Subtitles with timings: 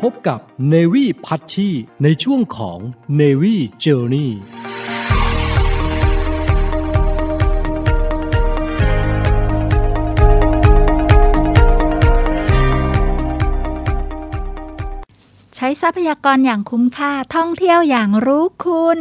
[0.00, 1.68] พบกับเนวี่พัชชี
[2.02, 2.78] ในช่วงของ
[3.16, 4.32] เนวี่เจอร์นี่
[15.82, 19.00] ทรัพยากรอย่างคุ้มค่าท่องเที่ยวอย่างรู้คุณ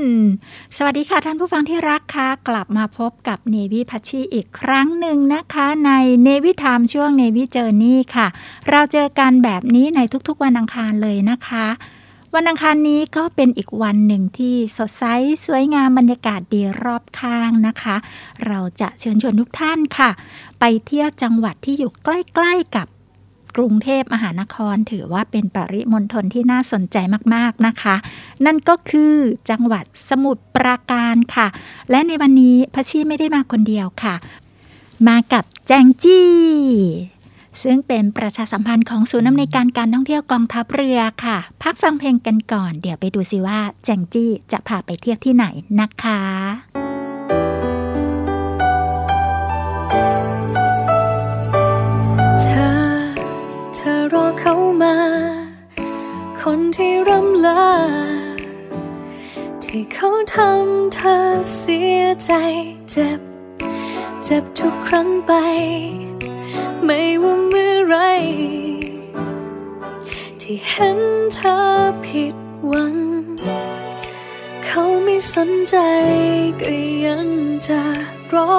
[0.77, 5.91] สวัสดีค่ะท่านผู้ฟังที่รักค่ะกลับมาพบกับเนวิพัชชีอีกครั้งหนึ่งนะคะ ใน
[6.23, 8.27] เนวิทามช่วงเนวิเจอร์นี่ค่ะ
[8.69, 11.67] เราเจอกันแบบนี้ในทุกๆวันอังคารเลยนะคะ
[12.35, 15.03] วันอังคารนี้ก็เป็นอีกวันหนึ่งที่สดใส
[15.45, 17.95] สวยงามบรรยากาศดีรอบข้างนะคะ
[18.47, 20.09] เราจะเชิญชวนทุกท่านค่ะ
[20.59, 22.87] ไปเที่ยวจังหวัดที่อยู่ใกล้ ๆกับ
[23.55, 26.97] กรุงเทพมหานคร ถือว่าเป็นปริมณฑลที่น่าสนใจ
[27.35, 27.95] มากๆนะคะ
[28.45, 29.13] นั่นก็คือ
[29.49, 31.47] จังหวัดสมุทรปราการค่ะ
[31.91, 34.15] และในวันนี้พัชชีไม่ได้มาคนเดียวค่ะ
[35.07, 36.29] มากับแจงจี้
[37.63, 45.45] ซึ่งเป็นประชาสัมพันธ์ของศูนย์อำนวยการการท่องเที่ยวกองทัพเรือค่ะ พักฟังเพลงกันก่อน เดี๋ยวไปดูสิว่าแจงจี้จะพาไปเที่ยวที่ไหน
[45.79, 46.94] นะคะ
[54.13, 54.95] รอเขามา
[56.39, 57.65] คนที่ร่ำลา
[59.63, 61.17] ที่เขาทำเธอ
[61.55, 62.31] เสียใจ
[62.91, 63.21] เจ็บ
[64.23, 65.31] เจ็บทุกครั้งไป
[66.85, 67.95] ไม่ว่าเมื่อไร
[70.41, 70.99] ที่เห็น
[71.33, 71.57] เธอ
[72.05, 72.35] ผิด
[72.67, 72.95] หวัง
[74.65, 75.75] เขาไม่สนใจ
[76.61, 76.71] ก็
[77.05, 77.27] ยัง
[77.67, 77.81] จะ
[78.33, 78.55] รอ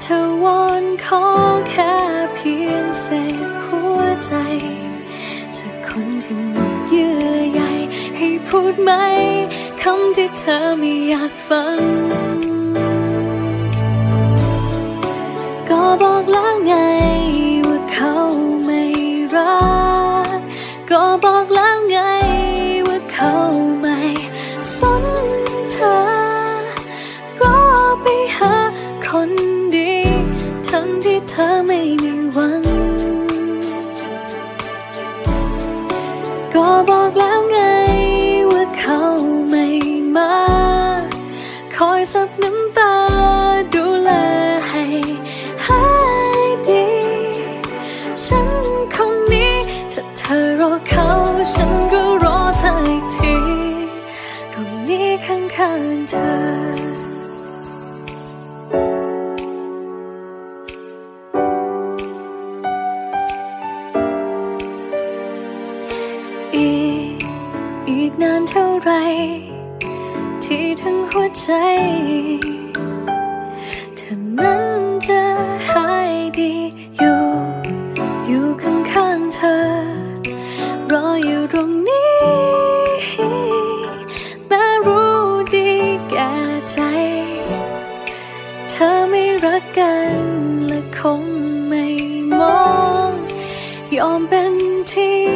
[0.00, 1.24] เธอวอนขอ
[1.68, 1.92] แค่
[2.34, 3.06] เพียงเศ
[3.44, 3.77] ษหัว
[4.24, 4.32] ใจ
[5.56, 7.62] จากคนที่หมดเยื่อใย
[8.16, 8.92] ให้พูดไหม
[9.82, 11.80] คำที่เธอไม่อยากฟัง
[15.68, 16.74] ก็บอกแล้วไง
[42.12, 42.94] ซับน้ำตา
[43.74, 44.10] ดูแล
[44.68, 44.84] ให้
[45.66, 45.82] หา
[46.42, 46.86] ยดี
[48.24, 48.48] ฉัน
[48.94, 49.54] คนนี้
[49.92, 51.08] ถ้าเธอรอเขา
[51.52, 53.36] ฉันก็รอเธออีกที
[54.52, 56.28] ตรงนี้ข้างๆเธอ
[66.54, 66.68] อี
[67.88, 68.92] อีกนานเท่าไร
[70.44, 71.48] ที่ทั้งหัวใจ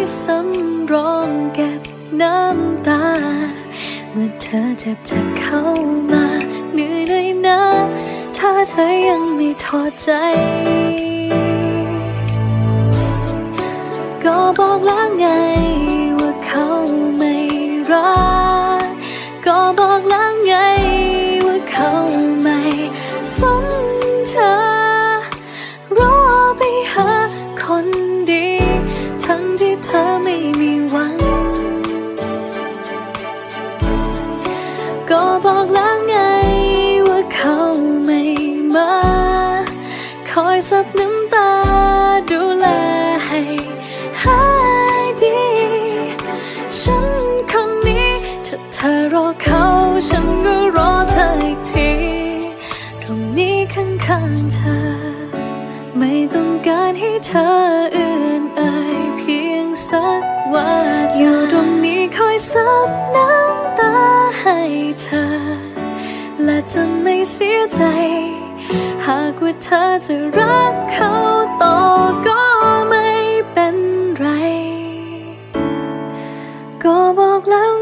[0.05, 1.83] สำรองเก็บ
[2.21, 3.05] น้ำตา
[4.11, 5.63] เมื่อเธอเจ็บจากเข้า
[6.13, 6.25] มา
[6.73, 7.63] เหนื่อยเลยนะ
[8.37, 10.09] ถ้าเธอยังไม่ทอใจ
[14.25, 15.27] ก็บอกแล้วไง
[16.19, 16.67] ว่าเขา
[17.19, 17.35] ไม่
[17.91, 18.13] รั
[18.83, 18.87] ก
[19.47, 20.55] ก็บอกแล้วไง
[21.47, 21.91] ว่าเขา
[22.43, 22.61] ไม่
[23.37, 23.67] สน
[24.29, 24.53] เธอ
[25.99, 26.17] รอ
[26.59, 26.63] ไป
[26.93, 27.12] หา
[29.93, 31.15] ธอไม่มีหวัง
[35.11, 36.15] ก็บอกแล้วไง
[37.09, 37.57] ว่าเขา
[38.05, 38.21] ไม่
[38.75, 38.93] มา
[40.31, 41.51] คอยซับน้ำตา
[42.31, 42.67] ดูแล
[43.27, 43.41] ให้
[44.23, 44.43] หา
[45.03, 45.41] ยดี
[46.79, 48.11] ฉันคนนี้
[48.47, 49.65] ถ้าเธอรอเขา
[50.09, 51.91] ฉันก็รอเธออีกที
[53.03, 54.77] ตรงนี้ข้างๆเธอ
[55.99, 57.47] ไม่ต้องการให้เธอ
[57.97, 58.32] อื่น
[59.93, 60.25] สัก
[60.55, 60.73] ว่า
[61.17, 63.95] อยู่ตรงนี้คอยซับน้ำตา
[64.41, 64.59] ให้
[65.03, 65.27] เธอ
[66.45, 67.83] และจะไม่เสียใจ
[69.07, 71.13] หากว่าเธอจะรักเขา
[71.63, 71.79] ต่อ
[72.27, 72.43] ก็
[72.89, 73.09] ไม่
[73.53, 73.77] เป็น
[74.17, 74.27] ไร
[76.83, 77.73] ก็บอกแล้ว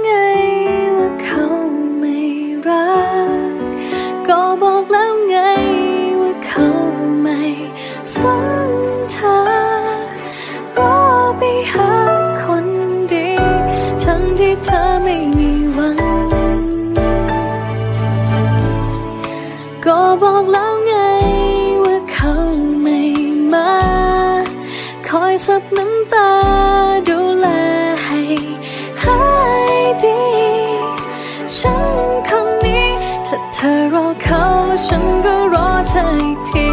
[34.87, 36.69] ฉันก็รอเธออีกที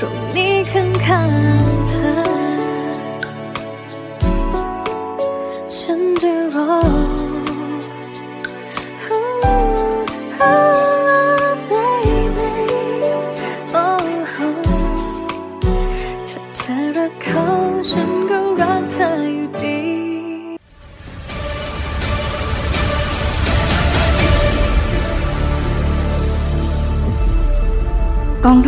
[0.00, 1.63] ตรงนี้ข้างๆ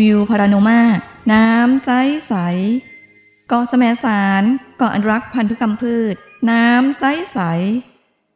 [0.00, 0.80] วิวพาราโนมา
[1.32, 1.90] น้ำใส
[2.28, 2.34] ใส
[3.48, 4.42] เกาะแสมสาร
[4.78, 6.14] เกาะอนุรักษ์พันธุกรรมพืช
[6.50, 7.38] น้ำใสใส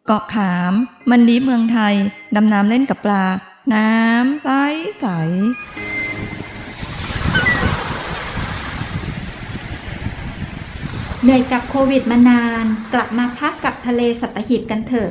[0.06, 0.72] เกาะขาม
[1.10, 1.94] มันดีเมืองไทย
[2.36, 3.26] ดำน้ำเล่นกับปลา
[3.74, 4.48] น้ำใส
[5.00, 5.06] ใส
[11.22, 12.64] เหนื่อยกับโควิดมานาน
[12.94, 15.10] กลับมาพักกับทะเลสัตหีบกันเถอะ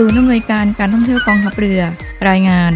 [0.00, 1.80] ศูนย์อำนวยการการท่องเที่ยวกองทัพเรือ
[2.28, 2.72] รายงาน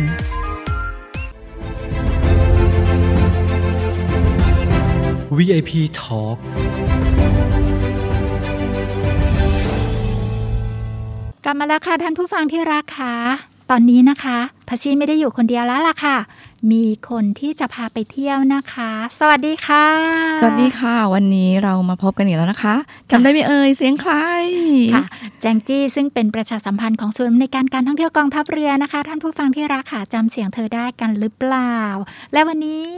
[5.36, 5.70] VIP
[6.00, 6.36] Talk
[11.44, 13.14] กลับมาแล้วค่ะท่านผู้ฟังที่รักค่ะ
[13.70, 14.38] ตอนนี้นะคะ
[14.68, 16.16] พัชชีไม่ได้อยู่คนเดียวแล้วล่ะค่ะ
[16.72, 19.86] มีคนที่จะพาไปเที่ยวนะคะ สวัสดีค่ะ
[20.40, 22.74] สวัสดีค่ะ วันนี้เรามาพบกันอีกแล้วนะคะ
[23.10, 24.14] จำได้ไหมเอ่ยเสียงใคร
[24.94, 25.04] ค่ะ
[25.40, 31.76] แจงจี้ซึ่งเป็นประชาสัมพันธ์ของศูนย์ในวยการการท่องเที่ยวกองทัพเรือนะคะ ท่านผู้ฟังที่รักค่ะจำเสียงเธอได้กันหรือเปล่า
[32.32, 32.88] และวันนี้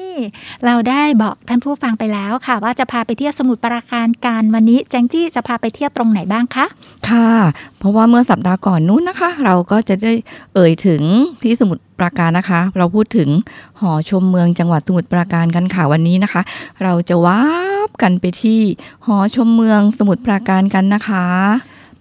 [0.65, 6.67] เราได้บอกท่านผู้ฟังไปแล้วค่ะ ว่าจะพาไปเที่ยวสมุทรปราการกันวันนี้แจงจี้จะพาไปเที่ยวตรงไหนบ้างคะ
[7.09, 7.31] ค่ะ
[7.79, 10.13] เพราะว่าเมื่อสัปดาห์ก่อนนู้นนะคะ เราก็จะได้
[10.55, 11.03] เอ่ยถึง
[11.43, 13.29] ที่สมุทรปราการนะคะ เราพูดถึง
[13.81, 16.43] หอชมเมืองจังหวัดสมุทรปราการกันค่ะวันนี้นะคะ
[16.83, 17.43] เราจะว้า
[17.89, 18.61] บกันไปที่
[19.07, 21.27] หอชมเมืองสมุทรปราการกันนะคะ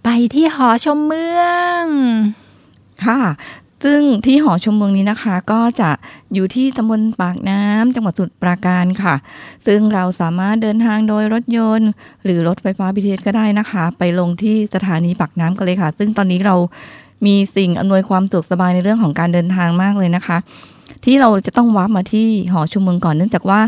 [0.03, 1.43] ไปที่หอชมเมือ
[1.81, 1.83] ง
[3.05, 3.21] ค่ะ
[3.86, 5.89] ซึ่งที่หอชมเมืองนี้นะคะ ก็จะ
[6.33, 9.15] อยู่ที่ตำบลปากน้ำจังหวัดสมุทรปราการค่ะ
[9.67, 11.89] ซึ่งเราสามารถเดินทางโดยรถยนต์
[12.24, 16.55] หรือรถไฟฟ้า BTS ก็ได้นะคะ ไปลงที่สถานีปากน้ำกันเลยค่ะ ซึ่งตอนนี้เรา
[17.25, 20.37] มีสิ่งอำนวยความสะดวกสบายในเรื่องของการเดินทางมากเลยนะคะ
[21.05, 23.61] ที่เราจะต้องวับมาที่หอชมเมืองก่อนเนื่องจากว่า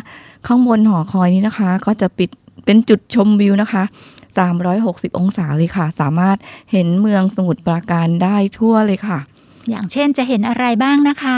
[0.47, 2.29] ข้างบนหอคอยนี้นะคะ ก็จะปิด
[2.65, 3.83] เป็นจุดชมวิวนะคะ
[4.51, 6.37] 360 องศาเลยค่ะ สามารถ
[6.71, 9.19] เห็นเมืองสมุทรปราการได้ทั่วเลยค่ะ
[9.69, 11.37] อย่างเช่นจะเห็นอะไรบ้างนะคะ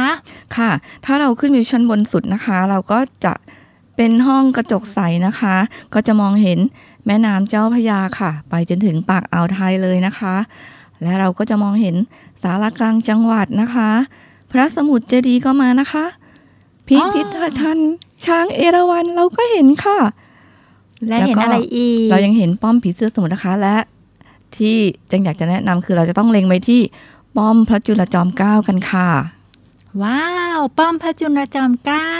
[0.57, 0.71] ค่ะ
[1.05, 3.33] ถ้าเราขึ้นวิวชั้นบนสุดนะคะ เราก็จะ
[3.95, 5.55] เป็นห้องกระจกใสนะคะ
[5.93, 6.59] ก็จะมองเห็น
[7.05, 10.35] แม่น้ำเจ้าพระยาค่ะ ไปจนถึงปากอ่าวไทยเลยนะคะ
[11.01, 11.95] และเราก็จะมองเห็น
[12.41, 13.89] สารกลางจังหวัดนะคะ
[14.51, 16.05] พระสมุทรเจดีย์ก็มานะคะ
[16.87, 17.25] พิอ๋อพิธ
[17.59, 17.93] ภัณฑ์
[18.25, 19.99] ช้างเอราวัณเราก็เห็นค่ะ
[21.07, 23.77] และเห็นแล้วก็อะไรอีก เรายังเห็นป้อมผีเสื้อสมุทรนะคะและ
[24.55, 24.75] ที่
[25.11, 26.81] จังอยากจะแนะนำคือเราจะต้องเล็งไปที่
[27.37, 29.09] ป้อมพระจุลจอมเกล้ากันค่ะ
[30.03, 30.23] ว้า
[30.57, 32.11] ว ป้อมพระจุลจอมเกล้า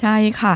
[0.00, 0.54] ใช่ค่ะ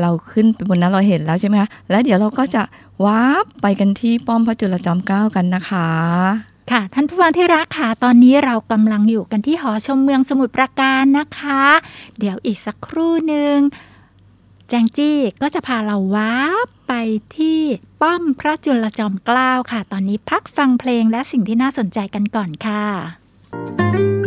[0.00, 2.62] เราขึ้นไปบนนั้นเราเห็นแล้วใช่ไหมคะแล้วเดี๋ยวเราก็จะ
[3.04, 5.88] วาร์ปไปกันที่ป้อมพระจุลจอมเกล้ากันนะคะ
[6.70, 11.62] ค่ะท่านผู้ฟังที่รักค่ะ ตอนนี้เรากำลังอยู่กันที่หอชมเมืองสมุทรปราการนะคะ
[12.18, 13.56] เดี๋ยวอีกสักครู่หนึ่ง
[14.68, 16.92] แจงจี้ก็จะพาเราว้าบไป
[17.36, 17.60] ที่
[18.00, 22.84] ป้อมพระจุลจอมเกล้าค่ะ ตอนนี้พักฟังเพลงและสิ่งที่น่าสนใจกันก่อนค่ะ「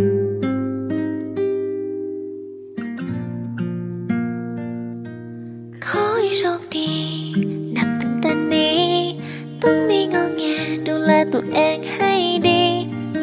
[9.63, 10.43] ต้องมีงอแง
[10.88, 12.12] ดูแลตัวเองให้
[12.48, 12.63] ดี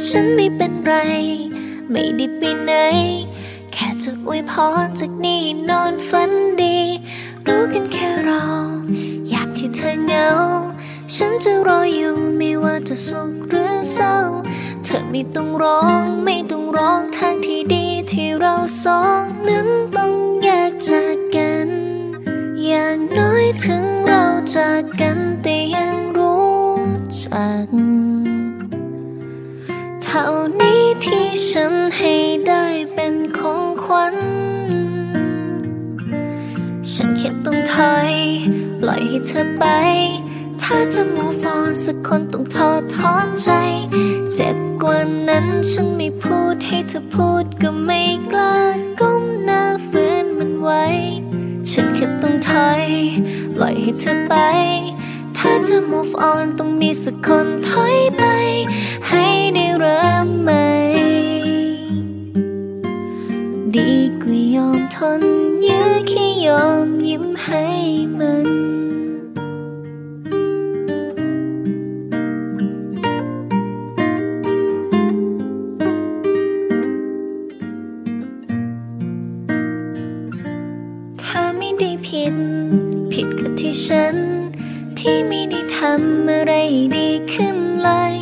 [0.08, 0.92] ฉันไม่เป็นไร
[1.90, 2.72] ไม่ได้ไปไหน
[3.72, 4.52] แค่จะอวยพ
[4.84, 6.30] รจากนี้นอนฝัน
[6.62, 6.78] ดี
[7.46, 8.44] รู้กันแค่เรา
[9.30, 10.28] อยากที่เธอเหงา
[11.14, 14.16] ฉันจะรออยู่ไม่ว่าจะสุขหรือเศร้า
[14.84, 21.68] เธอไม่ต้องร้องไม่ต้องร้องทางที่ดีที่เราสองนั้นต้องแยกจากกัน
[22.66, 26.09] อย่างน้อยถึงเราจากกันแต่ยัง
[27.32, 27.68] จัก
[30.04, 30.26] เท่า
[30.60, 32.14] นี้ที่ฉันให้
[32.46, 34.16] ได้เป็นของขวัญ
[36.92, 38.12] ฉันแค่ต้องถอย
[38.80, 39.64] ปล่อยให้เธอไป
[40.62, 43.50] ถ้าจะ move on สักคนต้องทอดถอนใจ
[44.34, 48.56] เจ็บกว่านั้นฉันไม่พูดให้เธอพูดก็ไม่กล้า
[49.00, 50.84] ก้มหน้าฝืนมันไว้
[51.70, 52.84] ฉันแค่ต้องถอย
[53.54, 54.34] ปล่อยให้เธอไป
[55.52, 58.22] ถ้าจะ move on ต้องมีสักคนถอยไป
[59.08, 60.68] ให้ได้เริ่มใหม่
[63.74, 63.92] ดี
[64.22, 65.22] กว่ายอมทน
[65.66, 67.64] ยื้อแค่ยอมยิ้มให้
[68.18, 68.48] มัน
[81.22, 82.34] ถ้าไม่ได้ผิด
[83.12, 84.16] ผิดกับที่ฉัน
[85.00, 86.52] ที่ไม่ได้ทำอะไร
[86.96, 88.14] ดีขึ้นเลย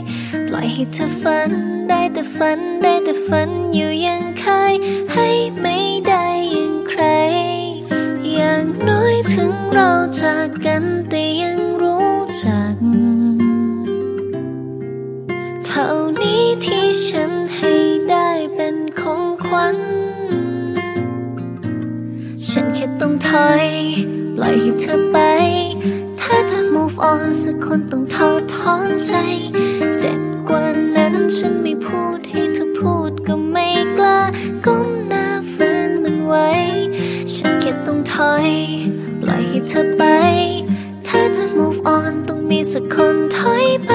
[0.47, 1.51] ปล่อยให้เธอฝัน
[1.89, 4.75] ได้แต่ฝันได้แต่ฝันอยู่ยังเคย
[5.13, 5.29] ให้
[5.61, 7.03] ไม่ได้อย่างใคร
[8.35, 12.13] อย่างน้อยถึงเราจากกันแต่ยังรู้
[12.45, 12.77] จัก
[15.67, 15.89] เท่า
[16.21, 17.75] นี้ที่ฉันให้
[18.11, 19.79] ได้เป็นของขวัญ
[22.49, 23.67] ฉันแค่ต้องถอย
[24.37, 25.19] ปล่อยให้เธอไป
[26.31, 29.13] ถ้าจะ move on สักคนต้องทอดถอนใจ
[29.99, 30.65] เจ็บกว่า
[30.97, 34.21] นั้นฉันไม่พูดให้เธอพูดก็ไม่กล้า
[34.67, 36.49] ก้มหน้าฝืนมันไว้
[37.35, 38.49] ฉันแค่ต้องถอย
[39.21, 40.03] ปล่อยให้เธอไป
[41.07, 43.93] ถ้าจะ move on ต้องมีสักคนถอยไป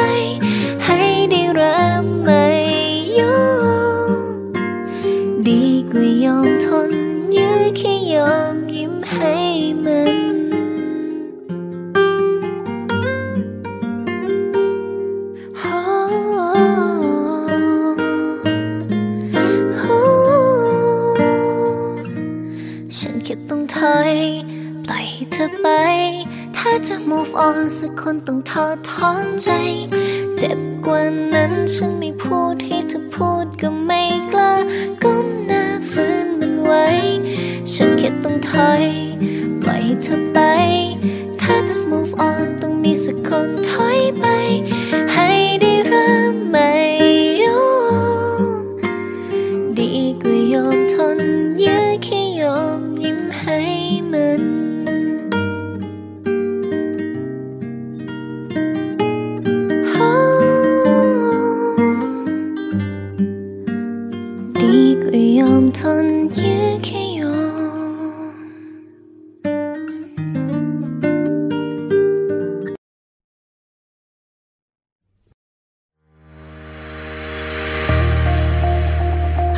[27.33, 29.49] จะ move on สักคนต้องทอถอนใจ
[30.37, 31.01] เจ็บกว่า
[31.33, 34.53] นั้นฉันไม่พูดให้เธอพูดก็ไม่กล้า
[35.03, 36.85] ก้มหน้าฟื้นมันไว้
[37.73, 39.02] ฉันแค่ต้องถอย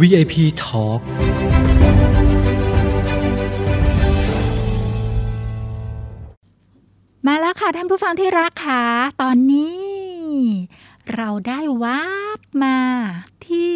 [0.00, 1.00] VIP Talk
[7.26, 8.84] มาแล้วค่ะท่านผู้ฟังที่รักค่ะ
[9.22, 9.82] ตอนนี้
[11.14, 12.06] เราได้วา
[12.38, 12.78] บมา
[13.46, 13.72] ที่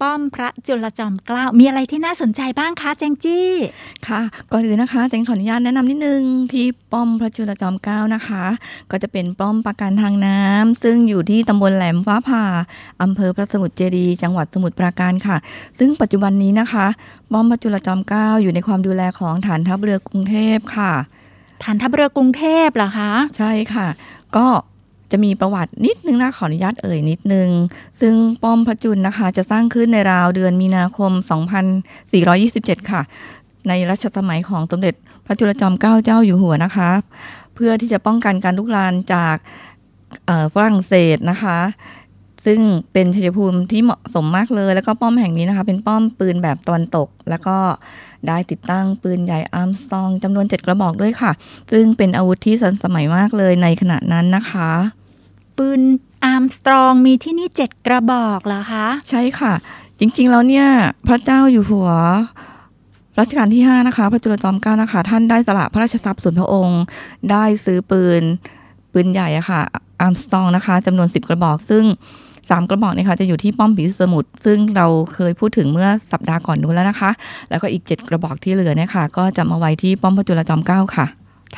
[0.00, 3.48] ป้อมพระจุลจอมเกล้ามีอะไรที่น่าสนใจบ้างคะแจงจี้
[4.08, 4.20] ค่ะ
[4.52, 8.44] ก่อนอื่นนะคะแจงขออนุญาตแนะนำนิดนึงที่ป้อมพระจุลจอมเกล้านะคะ
[8.90, 12.44] ก็จะเป็นป้อมปราการทางน้ำซึ่งอยู่ที่ตำบลแหลมฟ้าผ่า
[13.02, 15.36] อำเภอพระสมุทรเจดีย์จังหวัดสมุทรปราการค่ะ
[15.78, 16.86] ซึ่งปัจจุบันนี้นะคะ
[17.32, 20.92] ป้อมพระจุลจอมเกล้าอยู่ในความดูแลของฐานทัพเรือกรุงเทพค่ะ
[21.64, 23.86] ฐานทัพเรือกรุงเทพเหรอคะ ใช่ค่ะ
[24.36, 24.46] ก็
[25.12, 27.48] จะมีประวัตินิดนึงนะขออนุญาตเอ่ยนิดนึง
[28.00, 31.12] ซึ่งป้อมพระจุลนะคะ จะสร้างขึ้นในราวเดือนมีนาคม
[32.00, 33.02] 2427 ค่ะ
[33.68, 34.94] ในรัชสมัยของสมเด็จ
[35.26, 36.90] พระจุลจอมเกล้าเจ้าอยู่หัวนะคะ
[37.54, 39.36] เพื่อที่จะป้องกันการลุกลานจาก
[40.54, 41.58] ฝรั่งเศสนะคะ
[42.46, 42.60] ซึ่ง
[42.92, 47.56] เป็นชัยภูมิที่เหมาะสมมากเลย แล้วก็ป้อมแห่งนี้นะคะ เป็นป้อมปืนแบบตะวันตก แล้วก็
[48.28, 51.32] ได้ติดตั้งปืนใหญ่อาร์มสตองจำนวน 7 กระบอกด้วยค่ะ
[51.72, 54.70] ซึ่งเป็นอาวุธที่ทันสมัยมากเลยในขณะนั้นนะคะ
[55.56, 55.80] ปืน
[56.24, 59.52] อาร์มสตรองมีที่นี่เจ็ดกระบอกเหรอคะ ใช่ค่ะ
[59.98, 60.66] จริงๆแล้วเนี่ย
[61.08, 61.90] พระเจ้าอยู่หัว
[63.18, 66.80] รัชกาลที่ 5 นะคะ พระจุลจอมเกล้านะคะ ท่านได้สละพระราชทรัพย์ส่วนพระองค์
[67.30, 68.22] ได้ซื้อปืน
[68.92, 69.60] ปืนใหญ่อะค่ะ
[70.00, 71.84] อาร์มสตรองนะคะจำนวน 10 กระบอก ซึ่ง
[72.28, 77.10] 3 กระบอกเนี่ยค่ะจะอยู่ที่ป้อมผีสมุทรซึ่งเราเคยพูดถึงเมื่อสัปดาห์ก่อนนู้นแล้วนะคะ
[77.50, 81.06] แล้วก็อีก 7 กระบอกที่เหลือเนี่ยค่ะ ก็จะมาไว้ที่ป้อมพระจุลจอมเกล้าค่ะ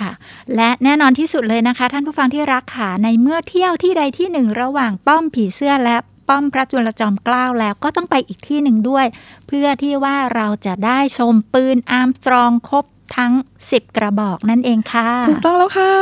[0.01, 0.13] ค่ะ
[0.57, 5.97] และแน่นอนที่สุดเลยนะคะ ท่านผู้ฟังที่รักค่ะในเมื่อเที่ยวที่ใดที่หนึ่ง ระหว่างป้อมผีเสื้อและ
[6.29, 9.07] ป้อมพระจุลจอมเกล้าแล้วก็ต้องไปอีกที่หนึ่งด้วย
[9.47, 12.85] เพื่อที่ว่าเราจะได้ชมปืนอาร์มสตรองครบ
[13.17, 13.33] ทั้ง
[13.67, 15.95] 10 กระบอกนั่นเองค่ะ ถูกต้องแล้วค่ะ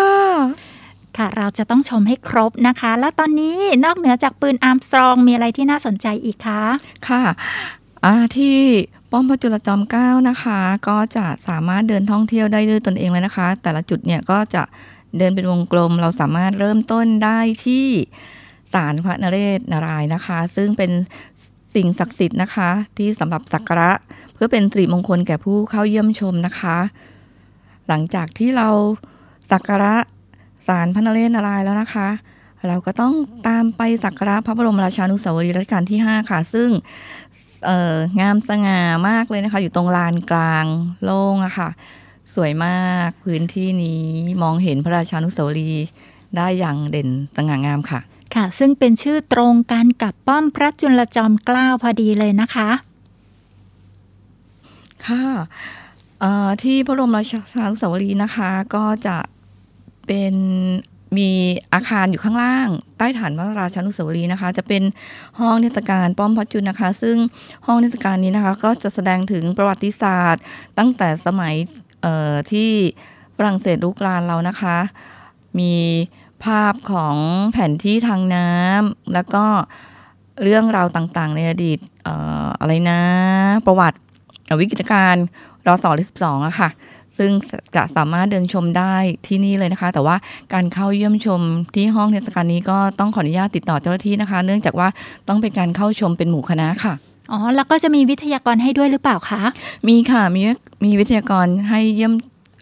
[1.17, 6.63] ค่ะ เราจะต้องชมให้ครบนะคะ และตอนนี้นอกเหนือจากปืนอาร์มสตรองมีอะไรที่น่าสนใจอีกคะ
[7.09, 7.23] ค่ะ
[8.05, 8.57] อ่าที่
[9.11, 14.63] ป้อมพระจุลจอมเกล้านะคะ ก็จะสามารถเดินท่องเที่ยวได้ด้วยตนเองเลยนะคะ แต่ละจุดเนี่ยก็จะ
[15.19, 17.87] เดินเป็นวงกลม เราสามารถเริ่มต้นได้ที่
[18.73, 20.91] ศาลพระนเรศนารายณ์นะคะ ซึ่งเป็น
[21.75, 23.91] สิ่งศักดิ์สิทธิ์นะคะ ที่สำหรับสักการะ
[24.35, 26.79] เพื่อเป็นสิริมงคลแก่ผู้เข้าเยี่ยมชมนะคะ
[27.89, 28.69] หลังจากที่เรา
[29.53, 29.95] สักการะ
[30.67, 32.09] ศาลพระนเรศนารายณ์แล้วนะคะ
[32.69, 33.15] เราก็ต้อง
[33.49, 36.69] ตามไปสักการะพระบรมราชานุสาวรีย์รัชกาลที่ 5 ค่ะ ซึ่ง
[38.21, 40.67] งามสง่ามากเลยนะคะ อยู่ตรงลานกลาง
[41.05, 41.71] โล่งอะค่ะ
[42.35, 44.05] สวยมากพื้นที่นี้
[44.43, 45.87] มองเห็นพระราชานุสาวรีย์
[46.37, 48.01] ได้อย่างเด่นสง่างามค่ะ
[48.35, 52.69] ค่ะ ซึ่งเป็นชื่อตรงกันกับป้อมพระจุลจอมเกล้าพอดีเลยนะคะ
[55.07, 55.25] ค่ะ
[56.21, 59.17] เอ่อที่พระบรมราชานุสาวรีย์นะคะ ก็จะ
[60.07, 60.35] เป็น
[61.19, 61.31] มี
[61.75, 62.69] อาคารอยู่ข้างล่าง
[62.99, 64.83] ใต้ฐานพระราชานุสาวรีย์นะคะ จะเป็น
[65.41, 67.17] ห้องเทศกาลป้อมพระจุลนะคะ ซึ่ง
[67.67, 70.43] ห้องเทศกาลนี้นะคะ ก็จะแสดงถึงประวัติศาสตร์
[70.79, 71.55] ตั้งแต่สมัย
[72.53, 72.71] ที่
[73.37, 74.79] ฝรั่งเศสลุกรานเรานะคะ
[75.59, 75.75] มี
[76.45, 77.17] ภาพของ
[77.53, 79.45] แผนที่ทางน้ำแล้วก็
[80.43, 82.09] เรื่องราวต่างๆ ในอดีตอ
[82.45, 83.01] ออะไรนะ
[83.67, 83.99] ประวัติ
[84.61, 85.25] วิกฤตการณ์
[85.67, 85.91] รอสอ
[86.25, 86.69] สองอะค่ะ
[87.21, 87.33] ซึ่ง
[87.77, 88.95] จะสามารถเดินชมได้
[89.27, 90.17] ที่นี่เลยนะคะ แต่ว่า
[90.53, 91.41] การเข้าเยี่ยมชม
[91.75, 94.89] ที่ห้องเทศกาลนี้ก็ต้องขออนุญาตติดต่อเจ้าหน้าที่นะคะ เนื่องจากว่า
[95.29, 96.95] ต้องเป็นการเข้าชมเป็นหมู่คณะค่ะ
[97.33, 99.43] อ๋อ แล้วก็จะมีวิทยากรให้ด้วยหรือเปล่าคะ
[99.89, 100.43] มีค่ะ มี
[100.85, 102.13] มีวิทยากรให้เยี่ยม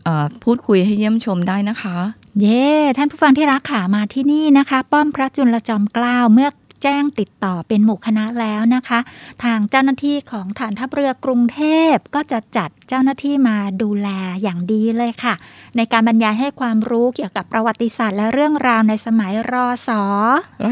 [0.05, 1.97] เอ่อพูดคุยให้เยี่ยมชมได้นะคะ
[2.41, 6.49] เย่ท่านผู้ฟังที่รักค่ะมาที่นี่นะคะ ป้อมพระจุลจอมเกล้าเมื่อ
[6.83, 8.99] แจ้งติดต่อเป็นหมู่คณะแล้วนะคะ
[9.45, 11.61] ทางเจ้าหน้าที่ของฐานทัพเรือกรุงเท
[11.93, 14.09] พก็จะจัดเจ้าหน้าที่มาดูแล
[14.43, 15.35] อย่างดีเลยค่ะ
[15.77, 20.03] ในการบรรยายให้ความรู้เกี่ยวกับประวัติศาสตร์และเรื่องราวในสมัยรอสอ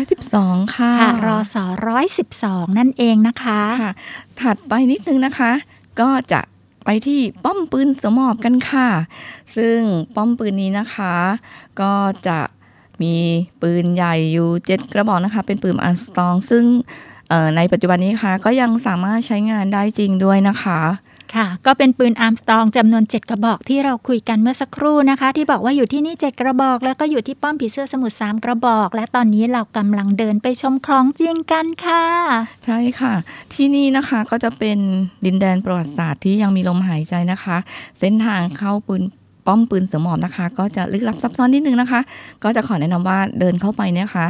[0.00, 3.92] 112ค่ะค่ะรอสอร้อยสิบสองนั่นเองนะคะค่ะ
[4.40, 5.52] ถัดไปนิดนึงนะคะ
[6.00, 6.40] ก็จะ
[6.84, 8.88] ไปที่ป้อมปืนเสือหมอบกันค่ะ
[9.56, 9.78] ซึ่ง
[10.16, 11.14] ป้อมปืนนี้นะคะ
[11.80, 11.94] ก็
[12.26, 12.38] จะ
[13.02, 13.14] มี
[13.62, 16.64] ปืนใหญ่อยู่เจ็ดกระบอกนะคะ เป็นปืนอันสตอง ซึ่ง
[17.28, 20.80] เอ่อในปัจจุบันนี้ค่ะ ก็ยังสามารถใช้งานได้จริงด้วยนะคะ
[21.36, 32.04] ค่ะก็เป็นปืนอาร์มสตรองจำนวน 7 กระบอกที่เราคุยกันเมื่อสักครู่นะคะ ที่บอกว่าอยู่ที่นี่ 7 กระบอก แล้วก็อยู่ที่ป้อมผีเสื้อสมุทร3กระบอก และตอนนี้เรากำลังเดินไปชมคลองจริงกันค่ะ
[32.64, 33.14] ใช่ค่ะ
[33.54, 34.78] ที่นี่นะคะก็จะเป็น
[35.26, 37.56] ดินแดนประวัติศาสตร์ที่ยังมีลมหายใจนะคะ
[38.00, 39.02] เส้นทางเข้าปืน
[39.46, 42.00] ป้อมปืนเสือหมอบนะคะ ก็จะลึกลับซับซ้อนนิดนึงนะคะ
[42.44, 44.26] ก็จะขอแนะนำว่าเดินเข้าไปเนี่ยค่ะ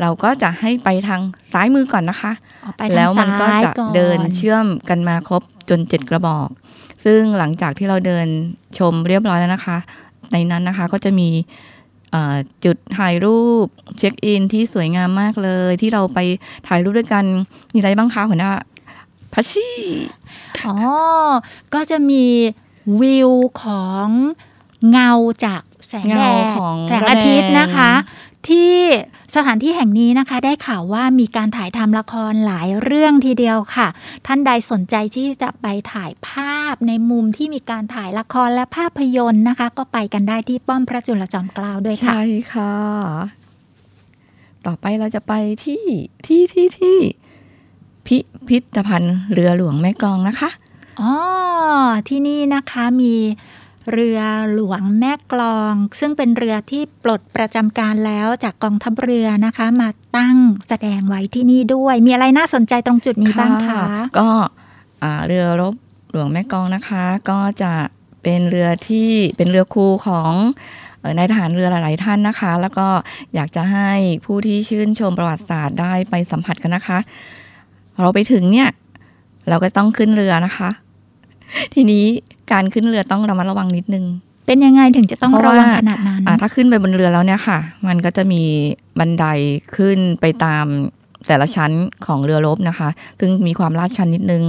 [0.00, 1.20] เราก็จะให้ไปทาง
[1.52, 2.32] ซ้ายมือก่อนนะคะ
[2.64, 6.48] ออกไปทางแล้วมันก็ซ้ายจะก่อนเดินเชื่อมกันมาครบจนเจ็ดกระบอก
[7.04, 8.26] ซึ่งหลังจากที่เราเดิน
[8.78, 9.78] ชมเรียบร้อยแล้วนะคะ
[10.32, 11.28] ในนั้นนะคะก็จะมี
[12.10, 13.66] เอ่อจุดถ่ายรูป
[13.98, 16.18] เช็คอินที่สวยงามมากเลย ที่เราไป
[16.68, 17.24] ถ่ายรูปด้วยกัน
[17.74, 18.50] มีอะไรบ้างคะหัวหน้า
[19.32, 19.68] พัชชี
[20.64, 20.74] อ๋อ
[21.74, 22.24] ก็จะมี
[23.00, 23.30] วิว
[23.62, 24.08] ของ
[24.90, 25.10] เงา
[25.44, 27.90] จากแสงแดเงาดของแสงอาทิตย์นะคะ
[28.48, 28.74] ที่
[29.34, 33.88] สถานที่แห่งนี้นะคะ ได้ข่าวว่ามีการถ่ายทำละครหลายเรื่องทีเดียวค่ะ
[34.26, 42.74] ท่านใดสนใจที่จะไปถ่ายภาพในมุมที่มีการถ่ายละครและภาพยนตร์นะคะ ก็ไปกันได้ที่ป้อมพระจุลจอมเกล้าด้วยค่ะ ใช่ค่ะ
[44.66, 45.32] ต่อไปเราจะไป
[45.64, 45.82] ที่
[46.26, 46.96] ที่ที่ที่
[48.06, 48.16] พิ
[48.48, 50.50] พิธภัณฑ์เรือหลวงแม่กลองนะคะ
[51.00, 51.14] อ๋อ
[52.08, 53.14] ที่นี่นะคะมี
[53.92, 54.20] เรือ
[54.54, 60.36] หลวงแม่กลอง ซึ่งเป็นเรือที่ปลดประจำการแล้วจากกองทัพเรือนะคะ มาตั้ง
[60.68, 63.82] แสดงไว้ที่นี่ด้วย มีอะไรน่าสนใจตรงจุดนี้บ้างคะ
[64.18, 64.28] ก็
[65.26, 65.74] เรือรบ
[66.10, 67.72] หลวงแม่กลองนะคะ ก็จะ
[68.22, 70.32] เป็นเรือที่เป็นเรือคู่ของ
[71.18, 72.86] นายทหารเรือหลาย ๆ ท่านนะคะ แล้วก็
[73.34, 73.90] อยากจะให้
[74.24, 76.98] ผู้ที่ชื่นชมประวัติศาสตร์ได้ไปสัมผัสกันนะคะ
[78.00, 78.68] เราไปถึงเนี่ย
[79.48, 80.70] เราก็ต้องขึ้นเรือนะคะ
[81.74, 82.04] ทีนี้
[82.52, 84.04] การขึ้นเรือต้องระมัดระวังนิดนึง
[84.46, 88.42] เป็นยังไงถึงจะต้องเพราะระว่าวังขนาดนั้นอ่าถ้าขึ้นไปบนเรือแล้วเนี่ยค่ะ มันก็จะมี
[88.98, 89.24] บันได
[89.76, 90.66] ขึ้นไปตาม
[91.26, 91.72] แต่ละชั้น
[92.06, 92.88] ของเรือรบนะคะ
[93.20, 94.44] ซึ่งมีความลาดชันนิดนึง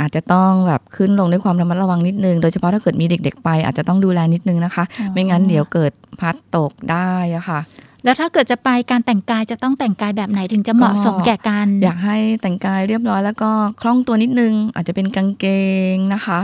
[0.00, 7.60] อาจจะต้องแบบขึ้นลงด้วยความระมัดระวังนิดนึง โดยเฉพาะถ้าเกิดมีเด็กๆไปอาจจะต้องดูแลนิดนึงนะคะอ๋อไม่งั้นเดี๋ยวเกิดพลัดตกได้อะค่ะ
[8.04, 13.50] แล้วถ้าเกิดจะไปการแต่งกายจะต้องแต่งกายแบบไหนถึงจะเหมาะสมแก่การอยากให้แต่งกายเรียบร้อยแล้วก็
[13.82, 15.46] คล่องตัวนิดนึง อาจจะเป็นกางเก
[15.94, 16.40] งนะคะ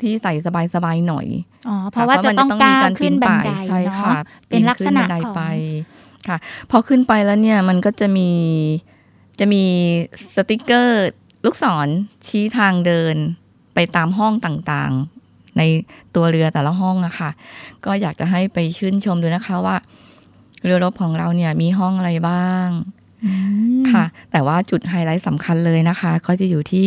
[0.00, 0.32] ที่ใส่
[0.74, 1.26] สบายๆหน่อย
[1.68, 4.18] อ๋อเพราะว่าจะต้องก้าวขึ้นบันไดใช่เนาะค่ะ
[4.48, 5.42] เป็นลักษณะปีขึ้บันไดของไป
[6.28, 6.36] ค่ะ
[6.70, 8.30] พอขึ้นไปแล้วเนี่ยมันก็จะมี
[9.38, 9.64] จะมี
[10.34, 11.08] สติกเกอร์
[11.44, 11.88] ลูกศร
[12.26, 13.16] ชี้ทางเดิน
[13.74, 15.62] ไปตามห้องต่างๆ ใน
[16.14, 17.30] ตัวเรือแต่ละห้องอะค่ะ
[17.84, 19.76] ก็อยากจะให้ไปชื่นชมดูนะคะว่า
[20.64, 22.66] เรือรบของเราเนี่ยมีห้องอะไรบ้าง
[23.24, 23.32] อื
[23.80, 26.86] มค่ะ แต่ว่าจุดไฮไลท์สำคัญเลยนะคะ ก็จะอยู่ที่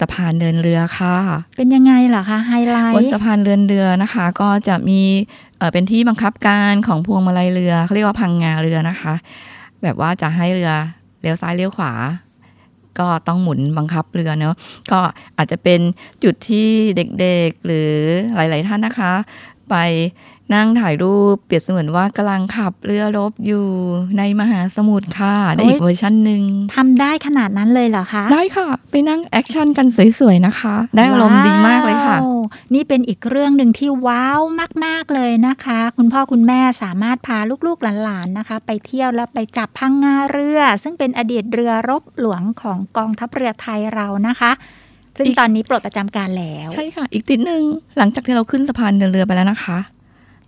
[0.00, 1.16] สะพานเดินเรือค่ะ
[1.56, 5.00] เป็นยังไงเหรอคะไฮไลบนท์สะพานเดินเรือนะคะ ก็จะมี
[5.58, 9.14] เอ่อเป็นที่บังคับการของพวงมาลัยเรือเขาเรียกว่าพังงาเรือนะคะ
[9.82, 10.72] แบบว่าจะให้เรือ
[11.20, 11.92] เลี้ยวซ้ายเลี้ยวขวา
[12.98, 14.56] ก็ต้องหมุนบังคับเรือเนาะ
[14.92, 15.00] ก็
[15.36, 15.80] อาจจะเป็น
[16.24, 17.92] จุดที่เด็กๆหรือ
[18.34, 19.12] หลาย ๆ ท่านนะคะ
[19.70, 19.74] ไป
[20.54, 23.66] นั่งถ่ายรูปเปรียบเสมือนว่ากำลังขับเรือรบอยู่
[24.18, 26.42] ในมหาสมุทรค่ะได้อีกเวอร์ชันหนึ่ง
[26.76, 29.86] ทำได้ขนาดนั้นเลยเหรอคะ ได้ค่ะ ไปนั่ง action กัน
[30.18, 32.38] สวยๆนะคะ ได้อารมณ์ดีมากเลยค่ะว้าว
[32.74, 34.40] นี่เป็นอีกเรื่องหนึ่งที่ว้าว
[34.84, 44.52] มากๆเลยนะคะ คุณพ่อคุณแม่สามารถพาลูกๆหลานๆนะคะ ไปเที่ยวแล้วไปจับพังงาเรือ ซึ่งเป็นอดีตเรือรบหลวงของกองทัพเรือไทยเรานะคะ
[45.16, 47.62] ซึ่งอีกตอนนี้ปลดประจำการแล้ว ใช่ค่ะ อีกติดหนึ่ง
[47.98, 49.78] หลังจากที่เราขึ้นสะพานเดินเรือไปแล้วนะคะ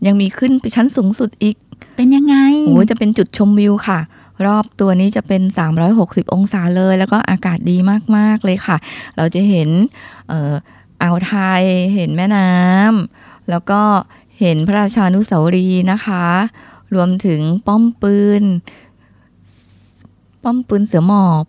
[0.06, 1.56] ยังมีขึ้นไปชั้นสูงสุดอีก
[1.96, 2.36] เป็นยังไง
[2.66, 4.00] โอ้ยจะเป็นจุดชมวิวค่ะ
[4.46, 5.42] รอบตัวนี้จะเป็น
[5.88, 7.76] 360 องศาเลย แล้วก็อากาศดี
[8.16, 8.76] มาก ๆ เลยค่ะ
[9.16, 9.68] เราจะเห็น
[10.28, 10.52] เอ่อ
[11.02, 11.62] อ่าวไทย
[11.94, 13.80] เห็นแม่น้ำแล้วก็
[14.40, 16.26] เห็นพระราชานุสาวรีย์นะคะ
[16.94, 18.42] รวมถึงป้อมปืน
[20.42, 21.44] ป้อมปืนเสือหมอบ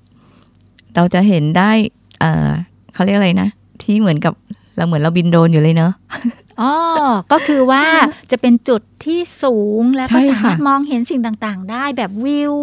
[0.95, 1.71] เราจะเห็นได้
[2.19, 2.49] เอ่อ
[2.93, 3.49] เขาเรียกอะไรนะ
[3.81, 4.33] ที่เหมือนกับ
[4.77, 5.93] เราเหมือนเราบินโดรนอยู่เลยเนอะ
[6.61, 6.73] อ๋อ
[7.31, 7.83] ก็คือว่า
[8.31, 12.55] จะเป็นจุดที่สูงแล้วก็ใช่สาค่ะมารถมองเห็นสิ่งต่างๆ ได้แบบวิว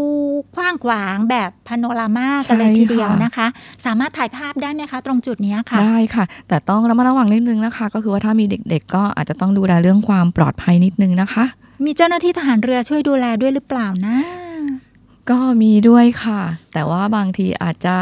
[0.57, 3.47] กว้างขวางแบบพาโนรามากันเลยใช่ทีเดียวค่ะนะคะ
[3.87, 11.45] สามารถถ่ายภาพได้ไหมคะ ตรงจุดเนี้ยค่ะ ได้ค่ะ แต่ต้องระมัดระวังนิดนึงนะคะ ก็คือว่าถ้ามีเด็กๆ ก็อาจจะต้องดูแลเรื่องความปลอดภัยนิดนึงนะคะ
[11.85, 14.17] มีเจ้าหน้าที่ทหารเรือช่วยดูแลด้วยหรือเปล่านะ
[15.31, 16.41] ก็มีด้วยค่ะ
[16.73, 17.97] แต่ว่าบางทีอาจจะ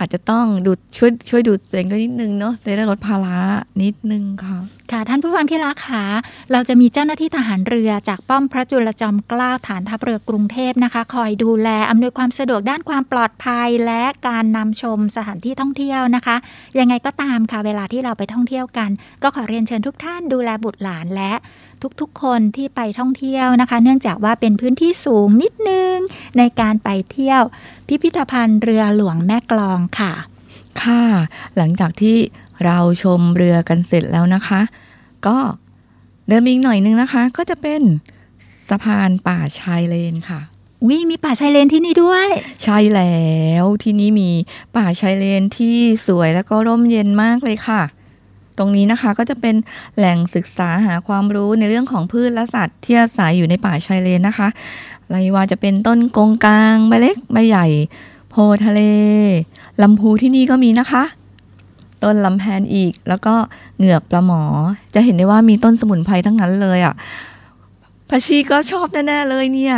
[0.00, 3.38] อาจจะต้องดูช่วยช่วยดูตัวเองด้วยนิดนึงเนาะจะได้ลดภาระ
[3.82, 4.58] นิดนึงค่ะ
[4.92, 6.04] ค่ะท่านผู้ฟังที่รักค่ะ
[6.52, 16.36] เราจะมีเจ้าหน้าที่ทหารเรือจากป้อมพระจุลจอมเกล้าฐานทัพเรือกรุงเทพนะคะ คอยดูแลอำนวยความสะดวกด้านความปลอดภัยและการนำชมสถานที่ท่องเที่ยวนะคะ
[16.78, 18.90] ยังไงก็ตามค่ะเวลาที่เราไปท่องเที่ยวกัน
[19.22, 21.32] ก็ขอเรียนเชิญทุกท่านดูแลบุตรหลานและ
[22.00, 25.96] ทุกๆ คนที่ไปท่องเที่ยวนะคะ เนื่องจากว่าเป็นพื้นที่สูงนิดนึง
[26.38, 27.42] ในการไปเที่ยว
[27.88, 30.12] พิพิธภัณฑ์เรือหลวงแม่กลองค่ะ
[30.82, 31.04] ค่ะ
[31.56, 32.16] หลังจากที่
[32.64, 34.60] เราชมเรือกันเสร็จแล้วนะคะ
[35.26, 35.36] ก็
[36.28, 37.82] เดินไปอีกหน่อยนึงนะคะ ก็จะเป็น
[38.70, 40.40] สะพานป่าชายเลนค่ะ
[40.88, 42.28] วิมีป่าชายเลนที่นี่ด้วย
[42.62, 43.20] ใช่แล้
[43.62, 44.30] วที่นี้มี
[44.76, 47.82] ป่าชายเลนที่สวยแล้วก็ร่มเย็นมากเลยค่ะ
[48.60, 49.54] ตรงนี้นะคะก็จะเป็น
[49.96, 54.48] แหล่งศึกษาหาความรู้ในเรื่องของพืชและสัตว์ที่อาศัยอยู่ในป่าชายเลนนะคะ
[55.08, 57.66] ไม่ว่าจะเป็นต้นกงกลางใบเล็กใบใหญ่
[58.30, 58.34] โพ
[58.66, 58.80] ทะเล
[59.82, 61.04] ลำพูที่นี่ก็มีนะคะ
[62.02, 63.34] ต้นลำแพนอีก แล้วก็
[63.76, 64.42] เหงือกปลาหมอ
[64.94, 66.94] จะเห็นได้ว่ามีต้นสมุนไพรทั้งนั้นเลยอะ
[68.08, 69.76] พัชชีก็ชอบแน่ๆเลยเนี่ย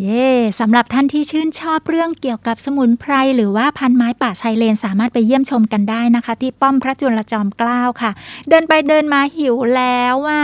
[0.00, 0.28] เย่
[0.60, 8.10] สำหรับท่านที่ชื่นชอบเรื่องเกี่ยวกับสมุนไพรหรือว่าพันไม้ป่าชายเลนสามารถไปเยี่ยมชมกันได้นะคะ ที่ป้อมพระจุลจอมเกล้าค่ะ
[8.48, 10.40] เดินไปเดินมาหิวแล้วว่า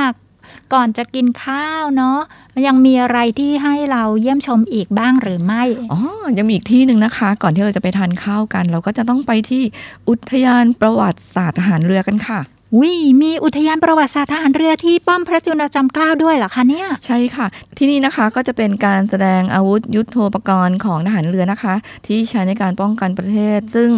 [0.72, 2.18] ก่อนจะกินข้าวเนาะ
[2.66, 6.00] ยังมีอะไรที่ให้เราเยี่ยมชมอีกบ้างหรือไม่ อ๋อ
[6.38, 9.62] ยังมีอีกที่หนึ่งนะคะ ก่อนที่เราจะไปทานข้าวกัน เราก็จะต้องไปที่
[10.08, 12.40] อุทยานประวัติศาสตร์ทหารเรือกันค่ะ
[12.80, 21.74] วิมีอุทยานประวัติศาสตร์ทหารเรือที่ป้อมพระจุลจอมเกล้าด้วยเหรอคะเนี่ย ใช่ค่ะ ที่นี่นะคะก็จะเป็นการแสดงอาวุธยุทโธปกรณ์ของทหารเรือนะคะ
[22.06, 23.88] ที่ใช้ในการป้องกันประเทศ ซึ่ง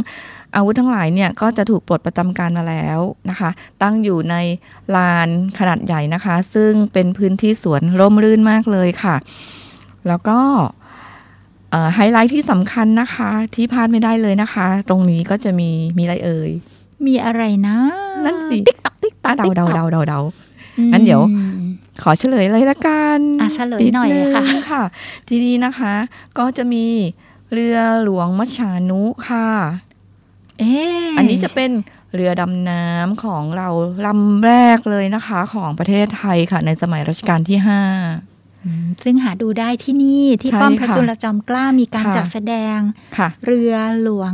[0.56, 2.98] อาวุธทั้งหลายเนี่ยก็จะถูกปลดประจำการมาแล้ว
[3.30, 3.50] นะคะ
[3.82, 4.34] ตั้งอยู่ใน
[4.96, 5.28] ลาน
[5.58, 9.16] ขนาดใหญ่นะคะ ซึ่งเป็นพื้นที่สวนร่มรื่นมากเลยค่ะ
[10.08, 10.38] แล้วก็
[11.94, 16.50] ไฮไลท์ที่สำคัญนะคะ ที่พลาดไม่ได้เลยนะคะ ตรงนี้ก็จะมีมีอะไรเอ่ย
[17.06, 17.76] มีอะไรนะ
[18.24, 20.20] นั่นสิติ๊กตักติ๊กตักเดาเดาเดาเดาเดา
[20.78, 21.22] อืมงั้นเดี๋ยว
[22.02, 24.82] ขอเฉลยเลยละกันอะเฉลยหน่อยดงค่ะค่ะ
[25.28, 25.94] ทีนี้นะคะ
[26.38, 26.86] ก็จะมี
[27.52, 29.48] เรือหลวงมัชชานุค่ะ
[30.58, 31.70] เอ๊ะอันนี้จะเป็น
[32.14, 33.68] เรือดำน้ำของเรา
[34.06, 37.82] ลำแรกเลยนะคะ ของประเทศไทยค่ะ ในสมัยรัชกาลที่ห้า
[38.64, 42.78] อืมซึ่งหาดูได้ที่นี่ที่ใช่ป้อมพระค่ะจุลจอมเกล้ามีการค่ะจัดแสดง
[43.18, 44.32] ค่ะเรือหลวง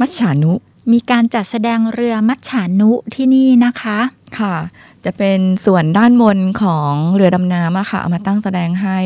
[0.00, 0.52] มัชชานุ
[0.92, 3.98] มีการจัดแสดงเรือมัชฉานุที่นี่นะคะ
[4.38, 4.56] ค่ะ
[5.04, 8.98] จะเป็นส่วนด้านบนของเรือดำน้ำอะค่ะเอามาตั้งแสดงให้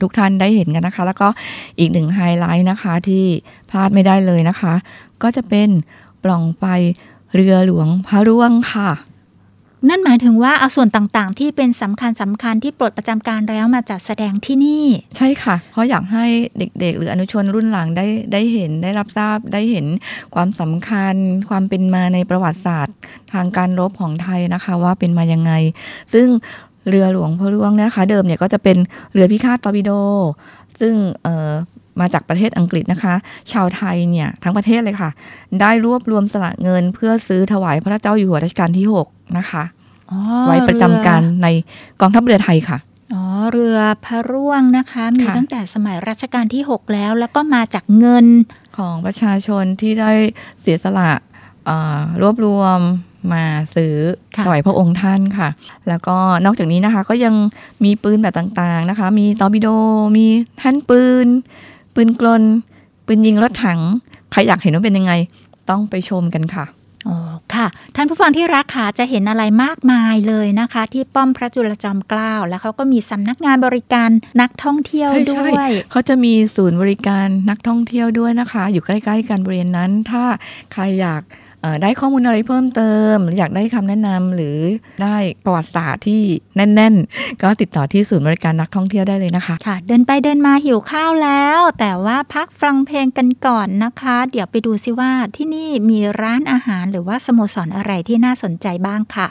[0.00, 1.28] ทุกท่านได้เห็นกันนะคะ แล้วก็
[1.78, 3.24] อีกหนึ่งไฮไลท์นะคะที่
[3.70, 4.74] พลาดไม่ได้เลยนะคะ
[5.22, 5.68] ก็จะเป็น
[6.24, 6.64] ปล่องไฟ
[7.34, 8.90] เรือหลวงพระร่วงค่ะ
[9.88, 14.84] นั่นหมายถึงว่าเอาส่วนต่างๆ ที่เป็นสำคัญสำคัญที่ปลดประจำการแล้วมาจัดแสดงที่นี่
[15.16, 16.26] ใช่ค่ะ เพราะอยากให้
[16.58, 19.86] เด็กๆ หรืออนุชนรุ่นหลังได้ได้เห็นได้รับทราบได้เห็น
[20.34, 21.14] ความสำคัญ
[21.50, 22.96] ความเป็นมาในประวัติศาสตร์
[23.32, 25.52] ทางการรบของไทยนะคะ ว่าเป็นมายังไง
[26.14, 26.26] ซึ่ง
[26.88, 28.76] เรือหลวงพระร่วงนะคะ เดิมเนี่ยก็จะเป็น
[29.12, 29.90] เรือพิฆาตตอร์ปิโด
[30.80, 33.14] ซึ่งเมาจากประเทศอังกฤษนะคะ
[33.52, 35.10] ชาวไทยเนี่ยทั้งประเทศเลยค่ะ
[35.60, 39.64] ได้รวบรวมสละเงินเพื่อซื้อถวายพระเจ้าอยู่หัวรัชกาลที่ 6 นะคะ
[40.10, 41.46] อ๋อไว้ประจำการใน
[42.00, 42.78] กองทัพเรือไทยค่ะ
[43.14, 43.22] อ๋อ
[43.52, 48.26] เรือพระร่วงนะคะ มีค่ะตั้งแต่สมัยรัชกาลที่ 6 แล้ว แล้วก็มาจากเงิน
[48.76, 50.12] ของประชาชนที่ได้
[50.60, 51.10] เสียสละ
[51.66, 52.78] เอ่อรวบรวม
[53.32, 53.94] มาซื้อ
[54.36, 55.48] ค่ะถวายพระองค์ท่านค่ะ
[55.88, 57.34] แล้วก็นอกจากนี้นะคะ ก็ยัง
[57.84, 59.68] มีปืนแบบต่างๆนะคะ มีตอร์ปิโด
[60.16, 60.26] มี
[60.58, 61.26] แท่นปืน
[61.94, 62.42] ปืนกล
[63.06, 63.80] ปืนยิงรถถัง
[64.30, 65.12] ใครอยากเห็นว่าเป็นยังไง
[65.70, 66.66] ต้องไปชมกันค่ะ
[67.08, 67.16] อ๋อ
[67.54, 80.24] ค่ะ ท่านผู้ฟังที่รักค่ะจะเห็นอะไรมากมายเลยนะคะ ที่ป้อมพระจุลจอมเกล้าแล้วเขาก็มีสำนักงานบริการนักท่องเที่ยวใช่ด้ใช่วยเขาจะมีศูนย์บริการนักท่องเที่ยวด้วยนะคะ อยู่ใกล้ ๆ กันบริเวณนั้น ถ้า
[80.72, 81.39] ใครอยากเอ่อ
[81.82, 84.58] ได้ข้อมูลอะไรเพิ่มเติม หรืออยากได้คำแนะนำหรือ
[85.02, 86.22] ได้ประวัติศาสตร์ที่
[86.56, 99.28] แน่น ๆ ก็ติดต่อที่ศูนย์บริการนักท่องเที่ยวได้เลยนะคะค่ะ เดินไปเดินมาหิวข้าวแล้ว แต่ว่าพักฟังเพลงกันก่อนนะคะ เดี๋ยวไปดูซิว่าที่นี่มีร้านอาหารหรือว่าสโมสรอะไรที่น่าสนใจบ้างค่ะ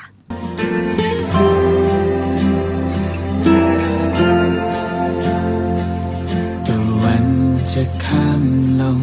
[6.68, 7.26] ตะวัน
[7.72, 8.44] จะข้าม
[8.82, 9.02] ลง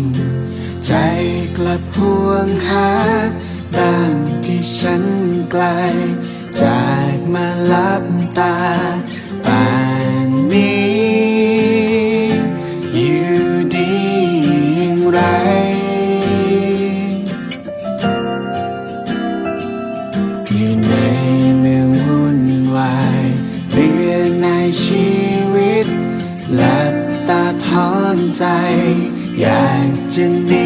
[0.87, 0.93] ใจ
[1.57, 2.91] กลับพวงหา
[3.75, 5.05] บ้านที่ฉัน
[5.51, 5.65] ไกล
[6.61, 8.05] จากมาลับ
[8.39, 8.57] ตา
[9.47, 9.67] ป่า
[10.27, 11.17] นนี้
[12.95, 13.41] อยู่
[13.75, 13.93] ดี
[14.77, 15.21] อย่างไร
[20.55, 20.95] อยู่ใน
[21.59, 22.41] เมืองวุ่น
[22.77, 23.25] วาย
[23.73, 24.49] เบื่อใน
[24.85, 25.09] ชี
[25.55, 25.87] วิต
[26.55, 26.95] หลับ
[27.29, 28.45] ตาถอนใจ
[29.41, 30.66] อยากจะหนี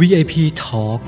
[0.00, 0.32] VIP
[0.62, 0.98] Talk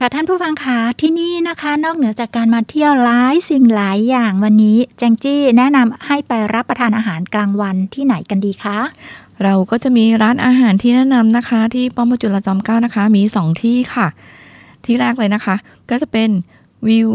[0.00, 8.78] ค่ะท่านผู้ฟังคะที่นี่นะคะ นอกเหนือจากการมาเที่ยวหลายสิ่งหลายอย่างวันนี้แจงจี้แนะนำให้ไปรับประทานอาหารกลางวันที่ไหนกันดีคะ
[9.42, 14.06] เราก็จะมีร้านอาหารที่แนะนำนะคะ ที่ป้อมพระจุลจอมเกล้านะคะ มีสองที่ค่ะ
[14.84, 15.56] ที่แรกเลยนะคะ
[15.90, 16.30] ก็จะเป็น
[16.88, 17.10] วิว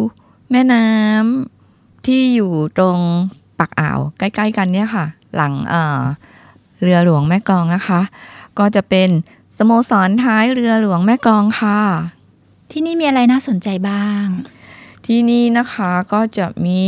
[0.52, 2.98] แม่น้ำที่อยู่ตรง
[3.60, 6.02] ปากอ่าว ใกล้ ๆ กันเนี่ยค่ะ หลังเอ่อ
[6.82, 8.02] เรือหลวงแม่กลองนะคะ
[8.60, 9.10] ก็จะเป็น
[9.58, 11.80] สโมสรท้ายเรือหลวงแม่กลองค่ะ
[12.72, 14.26] ที่นี่มีอะไรน่าสนใจบ้าง
[15.06, 16.80] ที่นี่นะคะก็จะมี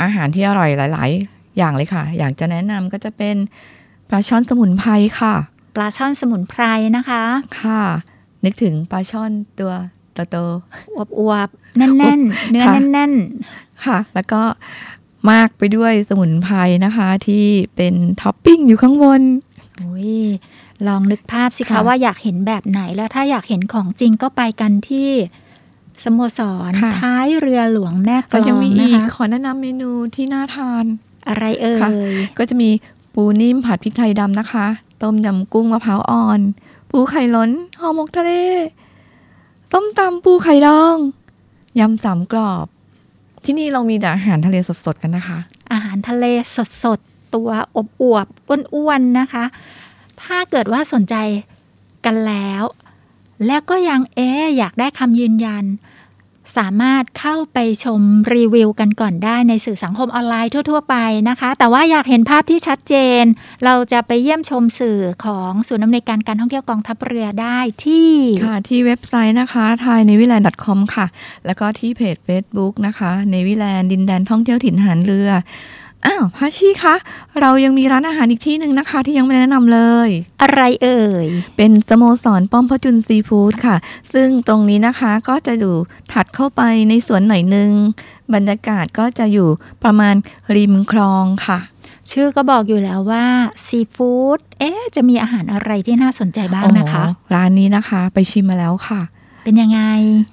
[0.00, 3.36] อาหารที่อร่อยหลาย ๆ อย่างเลยค่ะ อยากจะแนะนำก็จะเป็น
[4.08, 4.90] ปลาช่อนสมุนไพร
[5.20, 5.34] ค่ะ
[5.76, 6.62] ปลาช่อนสมุนไพร
[6.96, 7.22] นะคะ
[7.62, 7.82] ค่ะ
[8.44, 9.72] นึกถึงปลาช่อนตัว
[10.30, 10.36] โต
[11.18, 14.42] อวบๆแน่นๆ เนื้อค่ะแน่นๆ ค่ะ แล้วก็
[15.30, 17.44] มากไปด้วยสมุนไพรนะคะที่
[17.76, 20.12] เป็นท็อปปิ้งอยู่ข้างบนๆโอ้ย
[20.86, 25.10] ลองนึกภาพสิคะค่ะว่าอยากเห็นแบบไหนแล้วถ้าอยากเห็นของจริงก็ไปกันที่
[26.04, 30.84] สโมสรค่ะท้ายเรือหลวงแม่กลก็องยังมีนะอีกคะขอแนะนำเมนูที่น่าทาน
[31.28, 31.90] อะไรเอ่ยค่ะ
[32.38, 32.68] ก็จะมี
[33.14, 34.66] ปูนิ่มผัดพริกไทยดำนะคะ
[35.02, 36.40] ต้มยำกุ้งมะพร้าวอ่อน
[36.90, 38.30] ปูไข่ล้นห่อหมกทะเล
[39.72, 40.96] ต้มตำปูไข่ดอง
[41.80, 42.66] ยำสามกรอบ
[43.44, 45.38] ที่นี่เรามีแต่อาหารทะเลสดๆกันนะคะ
[45.72, 46.24] อาหารทะเล
[46.84, 48.26] สดๆ ตัวอบอวบ
[48.74, 49.44] อ้วนๆนะคะ
[50.22, 51.14] ถ้าเกิดว่าสนใจ
[52.04, 52.62] กันแล้ว
[53.46, 55.64] แล้วก็ยังเอ๊ะอยากได้คำยืนยัน
[56.58, 58.00] สามารถเข้าไปชม
[58.34, 60.96] รีวิวกันก่อนได้ในสื่อสังคมออนไลน์ทั่ว ๆ ไป
[61.28, 63.24] นะคะ แต่ว่าอยากเห็นภาพที่ชัดเจน
[63.64, 68.12] เราจะไปเยี่ยมชมสื่อของศูนย์อำนวยการการท่องเที่ยวกองทัพเรือได้ที่
[68.46, 71.06] ค่ะที่เว็บไซต์นะคะ thainewiland.com ค่ะ
[71.46, 75.30] แล้วก็ที่เพจ Facebook นะคะ n a v y l a n d ดินแดนท่องเที่ยวถิ่นหานเรือ
[76.06, 76.94] อ้าวพาชีคะ
[77.40, 80.08] เรายังมีร้านอาหารอีกที่หนึ่งนะคะ ที่ยังไม่แนะนำเลย
[80.42, 83.76] อะไรเอ่ย เป็นสโมสรป้อมพระจุลซีฟู้ดค่ะ
[84.12, 85.74] ซึ่งตรงนี้นะคะก็จะอยู่
[86.12, 87.70] ถัดเข้าไปในสวนหน่อยหนึง
[88.34, 89.48] บรรยากาศก็จะอยู่
[89.84, 90.14] ประมาณ
[90.56, 91.58] ริมคลองค่ะ
[92.10, 93.24] ชื่อก็บอกอยู่แล้วว่า
[93.66, 99.00] ซีฟู้ดเอ๊ะจะมีอาหารอะไรที่น่าสนใจบ้างนะคะอ๋อร้านนี้นะคะไปชิมมาแล้วค่ะ
[99.44, 99.80] เป็นยังไง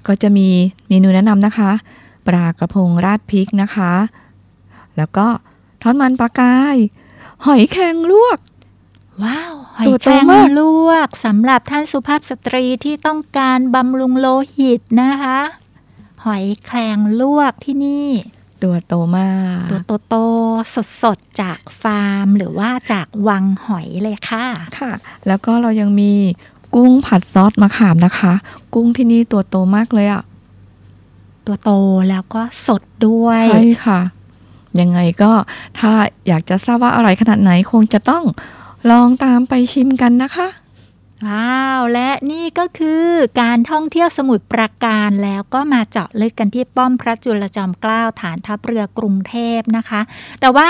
[0.06, 0.48] ก็จะมี
[0.88, 1.70] เมนูแนะนำนะคะ
[2.26, 3.92] ปลากระพงราดพริกนะคะ
[4.96, 5.26] แล้วก็
[5.82, 6.76] ทอดมันปลากาย
[7.46, 8.38] หอยแครงลวก
[9.24, 15.38] ว้าว หอยตัวแคโตรงมากลวกสำหรับท่านสุภาพสตรีที่ต้องการบำรุงโลหิตนะคะ
[16.24, 18.08] หอยแครงลวกที่นี่
[18.62, 24.46] ตัวโตมาก ตัวโตๆสดๆจากฟาร์ม หรือว่าจากวังหอยเลยค่ะ
[24.78, 24.92] ค่ะ
[25.26, 26.12] แล้วก็เรายังมี
[26.74, 28.32] กุ้งผัดซอสมะขามนะคะ
[28.74, 30.22] กุ้งที่นี่ตัวโตมากเลยอะ่ะ
[31.46, 31.70] ตัวโต
[32.08, 34.00] แล้วก็สดด้วย ใช่ค่ะ
[34.80, 35.32] ยังไงก็
[35.78, 35.92] ถ้า
[36.28, 38.24] อยากจะทราบว่าอร่อยขนาดไหนคงจะต้อง
[38.90, 40.48] ลองตามไปชิมกันนะคะ
[41.28, 43.06] ว้าวและนี่ก็คือ
[43.40, 50.00] การท่องเที่ยวสมุทรปราการแล้วก็มาเจาะลึกกันที่ป้อมพระจุลจอมเกล้าฐานทัพเรือกรุงเทพนะคะ
[50.40, 50.68] แต่ว่า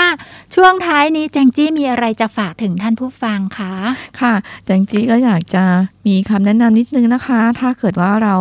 [0.55, 3.73] ช่วงท้ายนี้แจงจี้มีอะไรจะฝากถึงท่านผู้ฟังคะ
[4.21, 4.33] ค่ะ
[4.67, 5.63] จังจีก็อยากจะ
[6.07, 8.35] มีคำแนะนำนิดนึงนะคะ ถ้าเกิดว่าเรา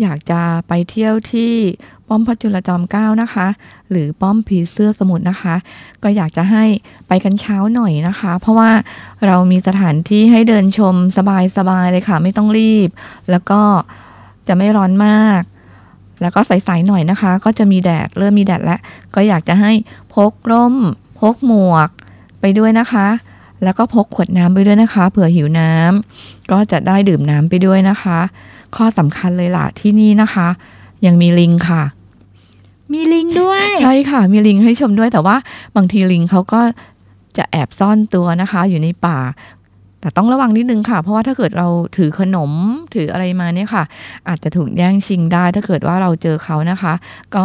[0.00, 1.52] อยากจะไปเที่ยวที่
[2.08, 3.46] ป้อมพระจุลจอมเกล้านะคะ
[3.90, 5.54] หรือป้อมผีเสื้อสมุทรนะคะ
[6.02, 6.64] ก็อยากจะให้
[7.08, 8.70] ไปกันเช้าหน่อยนะคะ เพราะว่า
[9.26, 12.88] เรามีสถานที่ให้เดินชมสบายๆเลยค่ะ ไม่ต้องรีบ
[13.30, 13.60] แล้วก็
[14.48, 15.42] จะไม่ร้อนมาก
[16.20, 18.80] แล้วก็ใสๆหน่อยนะคะ ก็จะมีแดดเริ่มมีแดดแล้ว
[19.14, 19.72] ก็อยากจะให้
[20.14, 20.74] พกร่ม
[21.20, 21.88] พกหมวก
[22.40, 23.06] ไปด้วยนะคะ
[23.64, 28.18] แล้วก็พกขวดน้ำไปด้วยนะคะ เผื่อหิวน้ำก็จะได้ดื่มน้ำไปด้วยนะคะ
[28.76, 30.48] ข้อสำคัญเลยล่ะที่นี่นะคะ
[31.06, 31.82] ยังมีลิงค่ะ
[32.92, 35.36] มีลิงด้วย ใช่ค่ะ มีลิงให้ชมด้วยแต่ว่า
[35.76, 36.60] บางทีลิงเขาก็
[37.36, 39.18] จะแอบซ่อนตัวนะคะ อยู่ในป่า
[40.00, 42.50] แต่ต้องระวังนิดนึงค่ะ เพราะว่าถ้าเกิดเราถือขนม
[42.94, 43.84] ถืออะไรมาเนี่ยค่ะ
[44.28, 46.94] อาจจะถูกแย่งชิงได้ ถ้าเกิดว่าเราเจอเขานะคะ
[47.34, 47.44] ก็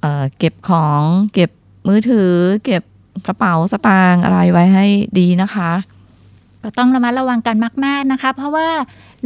[0.00, 1.02] เอ่อเก็บของ
[1.34, 1.50] เก็บ
[1.88, 2.32] มือถือ
[2.64, 2.82] เก็บ
[3.26, 4.86] กระเป๋าสตางค์อะไรไว้ให้
[5.18, 5.72] ดีนะคะ
[6.62, 8.68] ก็ต้องระมัดระวังกันมาก ๆนะคะ เพราะว่า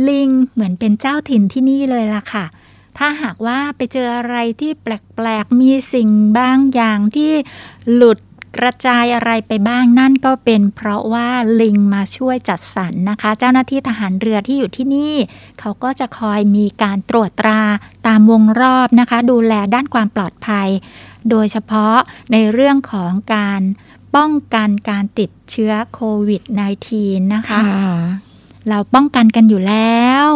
[0.09, 2.45] ลิงเหมือนเป็นเจ้าถิ่นที่นี่เลยล่ะค่ะ
[2.99, 7.33] ถ้าหากว่าไปเจออะไรที่แปลก ๆ มีสิ่งบางอย่างที่
[7.95, 8.19] หลุด
[8.57, 11.29] กระจายอะไรไปบ้างนั่นก็เป็นเพราะว่า
[11.61, 15.15] ลิงมาช่วยจัดสรรนะคะ เจ้าหน้าที่ทหารเรือที่อยู่ที่นี่
[15.61, 17.63] เขาก็จะคอยมีการตรวจตรา
[18.07, 20.69] ตามวงรอบนะคะ ดูแลด้านความปลอดภัย
[21.31, 21.97] โดยเฉพาะ
[22.33, 23.61] ในเรื่องของการ
[24.17, 26.43] ป้องกันการติดเชื้อโควิด
[26.89, 27.61] -19 นะคะ
[28.69, 30.29] เราป้องกันกันอยู่แล้ว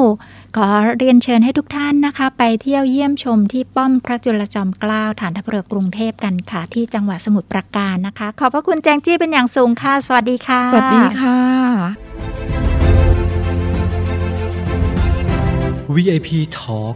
[0.57, 0.68] ขอ
[0.99, 11.39] เรียนเชิญให้ทุกท่านนะคะ ไปเที่ยวเยี่ยมชมที่ป้อมพระจุลจอมเกล้าฐานทัพเรือกรุงเทพกันค่ะ ที่จังหวัดสมุทรปราการนะคะ ขอบพระคุณแจงจี้เป็นอย่างสูงค่ะ สวัสดีค่ะ สวัสดีค่ะ
[15.95, 16.95] VIP Talk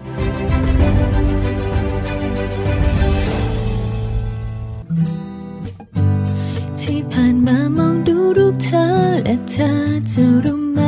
[7.33, 8.87] านมามองดูรูปเธอ
[9.25, 9.71] และเธอ
[10.13, 10.81] จะรู้ไหม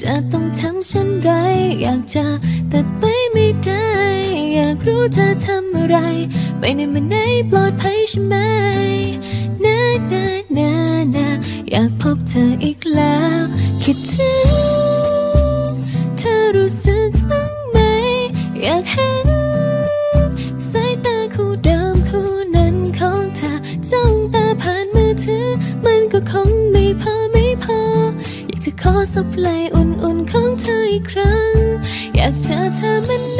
[0.00, 1.30] จะต้องทำเช่นไร
[1.82, 2.26] อยากจะ
[2.68, 3.02] แต่ไป
[3.32, 3.86] ไม่ได้
[4.54, 5.96] อยากรู้เธอทำอะไร
[6.58, 7.16] ไปในมันไหน
[7.50, 8.34] ปลอดภัยใช่ไหม
[9.64, 9.78] นา
[10.12, 10.24] นา
[10.58, 10.72] นา
[11.16, 11.26] นา
[11.70, 13.09] อยากพบเธออีกแล้ว
[29.14, 31.56] สับไหลอุ่นๆของเธออีกครั้ง
[32.16, 33.16] อยากเจอเธอมา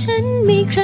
[0.00, 0.82] ฉันมีใคร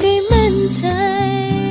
[0.00, 1.65] ได้โปรดช่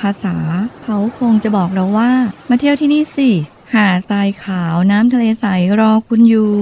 [0.00, 0.36] ภาษา
[0.82, 2.10] เขาคงจะบอกเราว่า
[2.48, 3.30] มาเที่ยวที่นี่สิ
[3.74, 5.46] หาดทรายขาวน้ำทะเลใส
[5.80, 6.52] รอคุณอยู่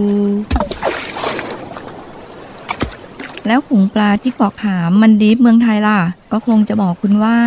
[3.47, 6.01] แล้วขุงปลาที่เกาะขามมันดีฟเมืองไทยล่ะ
[6.33, 7.39] ก็คงจะบอกคุณว่า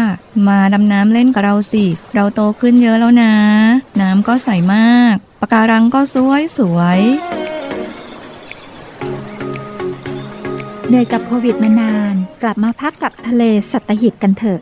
[0.48, 1.86] มาดำน้ำเล่นกับเราสิ
[2.16, 3.34] เราโตขึ้นเยอะแล้วนะ
[4.02, 7.00] น้ำก็ใสมากปะการังก็สวยสวย
[10.88, 12.14] เหนื่อยกับโควิดมานาน
[12.44, 14.62] กลับมาพักกับทะเลสัตหิบกันเถอะ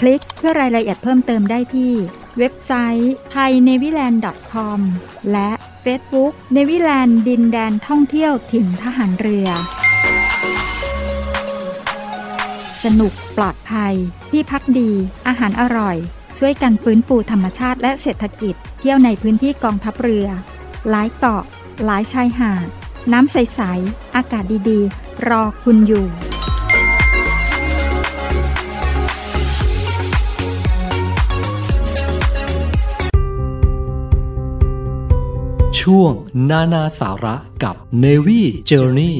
[0.00, 1.92] คลิกเพื่อรายละเอียดเพิ่มเติมได้ที่
[2.38, 4.80] เว็บไซต์ thainewiland.com
[5.32, 5.50] และ
[5.84, 9.48] Facebook เนวิแลนด์ดินแดนท่องเที่ยวถิ่นทหารเรือ
[12.84, 13.94] สนุกปลอดภัย
[14.30, 14.90] ที่พักดี
[15.26, 15.96] อาหารอร่อย
[16.38, 20.26] ช่วยกันฟื้นฟูธรรมชาติและเศรษฐกิจ เที่ยวในพื้นที่กองทัพเรือ
[20.90, 21.44] หลายเกาะ
[21.84, 22.66] หลายชายหาด
[23.12, 26.33] น้ำใส ๆ อากาศดี ๆ รอคุณอยู่
[35.90, 36.14] ช่วง
[36.50, 39.14] นานาสาระกับ Navy Journey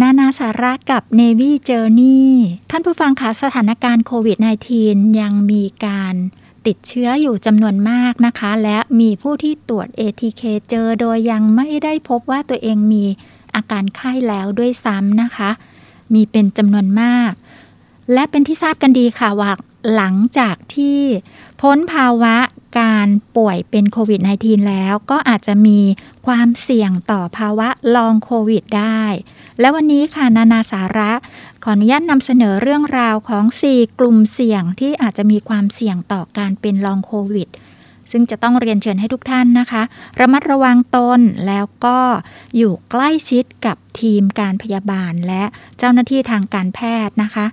[0.00, 2.22] นานาสาระกับ Navy Journey
[2.70, 4.38] ท่านผู้ฟังคะสถานการณ์โควิด
[4.78, 6.14] -19 ยังมีการ
[6.66, 13.04] ติดเชื้ออยู่จำนวนมากนะคะ และมีผู้ที่ตรวจ ATK เจอโดยยังไม่ได้พบว่าตัวเองมี
[13.54, 15.50] อาการไข้แล้วด้วยซ้ำนะคะ
[16.14, 17.32] มีเป็นจำนวนมาก
[18.12, 19.52] และเป็นที่ทราบกันดีค่ะว่า
[19.94, 21.00] หลังจากที่
[21.60, 22.36] พ้นภาวะ
[22.78, 25.80] การป่วยเป็นโควิด -19 แล้ว ก็อาจจะมี
[26.26, 29.02] ความเสี่ยงต่อภาวะลองโควิดได้
[29.60, 31.12] และวันนี้ค่ะนานาสาระ
[31.62, 37.48] ขออนุญาตนำเสนอเรื่องราวของ 4 กลุ่มเสี่ยงที่อาจจะมีความเสี่ยงต่อการเป็นลองโควิด
[38.10, 39.82] ซึ่งจะต้องเรียนเชิญให้ทุกท่านนะคะ
[40.20, 41.98] ระมัดระวังตนแล้วก็
[42.56, 45.44] อยู่ใกล้ชิดกับทีมการพยาบาลและ
[45.78, 47.46] เจ้าหน้าที่ทางการแพทย์นะคะ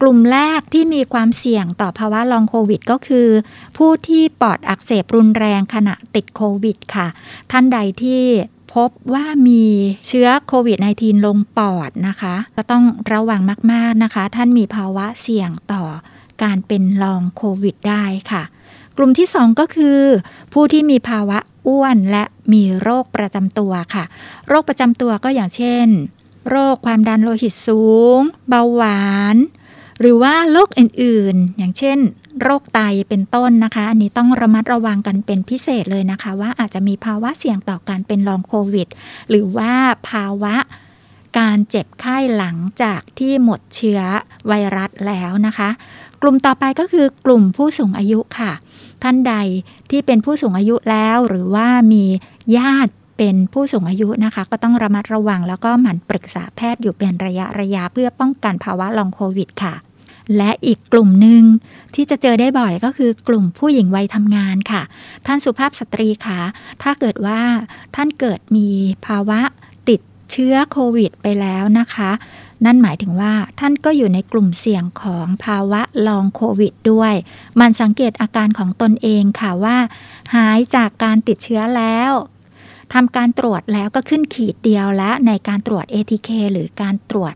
[0.00, 3.28] กลุ่มแรกที่มีความเสี่ยงต่อภาวะลองโควิด ก็คือ
[3.76, 7.08] ผู้ที่ปอดอักเสบรุนแรงขณะติดโควิดค่ะ
[7.50, 8.24] ท่านใดที่
[8.74, 9.64] พบว่ามี
[10.06, 13.40] เชื้อโควิด -19 ลงปอดนะคะ ก็ต้องระวัง
[13.72, 15.84] มากๆนะคะ ท่านมีภาวะเสี่ยงต่อ
[16.42, 18.42] การเป็นลองโควิดได้ค่ะ
[18.96, 20.00] กลุ่มที่ 2 ก็คือ
[20.52, 24.04] ผู้ที่มีภาวะอ้วนและมีโรคประจำตัวค่ะ
[24.48, 25.86] โรคประจำตัวก็อย่างเช่น
[26.50, 27.84] โรคความดันโลหิตสู
[28.16, 29.02] ง เบาหวา
[29.34, 29.36] น
[30.00, 31.98] หรือว่าโรคอื่นๆ อย่างเช่น
[32.42, 38.88] โรคไตเป็นต้นนะคะ อันนี้ต้องระมัดระวังกันเป็นพิเศษเลยนะคะ ว่าอาจจะมีภาวะเสี่ยงต่อการเป็นลองโควิด
[39.28, 39.72] หรือว่า
[40.08, 40.54] ภาวะ
[41.38, 44.00] การเจ็บไข้หลังจากที่หมดเชื้อ
[44.46, 45.70] ไวรัสแล้วนะคะ
[46.22, 48.52] กลุ่มต่อไปก็คือกลุ่มผู้สูงอายุค่ะ
[49.02, 49.34] ท่านใด
[49.90, 52.04] ที่เป็นผู้สูงอายุแล้วหรือว่ามี
[52.56, 59.74] ญาติเป็นผู้สูงอายุนะคะ ก็ต้องระมัดระวังแล้วก็หมั่นปรึกษาแพทย์อยู่เป็นระยะระยะเพื่อป้องกันภาวะลองโควิดค่ะ
[60.36, 61.42] และอีกกลุ่มหนึ่ง
[61.94, 64.82] ที่จะเจอได้บ่อยก็คือกลุ่มผู้หญิงวัยทำงานค่ะ
[65.26, 66.40] ท่านสุภาพสตรีคะ
[66.82, 67.40] ถ้าเกิดว่า
[67.96, 68.68] ท่านเกิดมี
[69.06, 69.40] ภาวะ
[69.88, 70.00] ติด
[70.30, 72.10] เชื้อโควิดไปแล้วนะคะ
[72.64, 77.14] นั่นหมายถึงว่าท่านก็อยู่ในกลุ่มเสี่ยงของภาวะลองโควิดด้วย
[77.60, 79.78] มันสังเกตอาการของตนเองค่ะว่า
[80.34, 82.12] หายจากการติดเชื้อแล้ว
[82.92, 87.34] ทำการตรวจแล้วก็ขึ้นขีดเดียวและในการตรวจ ATK หรือการตรวจ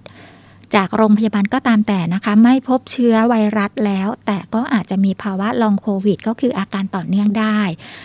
[0.76, 7.60] จากโรงพยาบาลก็ตามแต่นะคะ ไม่พบเชื้อไวรัสแล้ว แต่ก็อาจจะมีภาวะลองโควิด ก็คืออาการต่อเนื่องได้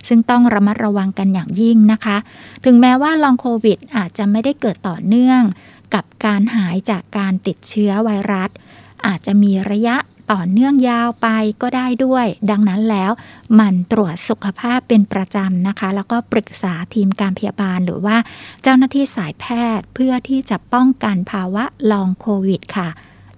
[0.08, 2.18] ซึ่งต้องระมัดระวังกันอย่างยิ่งนะคะ
[2.66, 5.42] ถึงแม้ว่าลองโควิด อาจจะไม่ได้เกิดต่อเนื่อง
[5.94, 8.50] กับการหายจากการติดเชื้อไวรัส
[9.06, 9.96] อาจจะมีระยะ
[10.32, 11.28] ต่อเนื่องยาวไป
[11.62, 13.12] ก็ได้ด้วย ดังนั้นแล้ว
[13.56, 18.18] หมันตรวจสุขภาพเป็นประจำนะคะ แล้วก็ปรึกษาทีมการพยาบาลหรือว่า
[18.64, 19.46] เจ้าหน้าที่สายแพ
[19.78, 22.90] ทย์เพื่อที่จะป้องกันภาวะลองโควิดค่ะ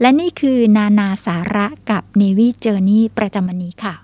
[0.02, 3.96] และนี่คือนานาสาระกับ Navy Journey ประจำวันนี้ค่ะ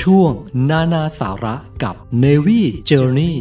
[0.00, 0.32] ช่วง
[0.70, 3.34] นานาสาระกับ Navy Journey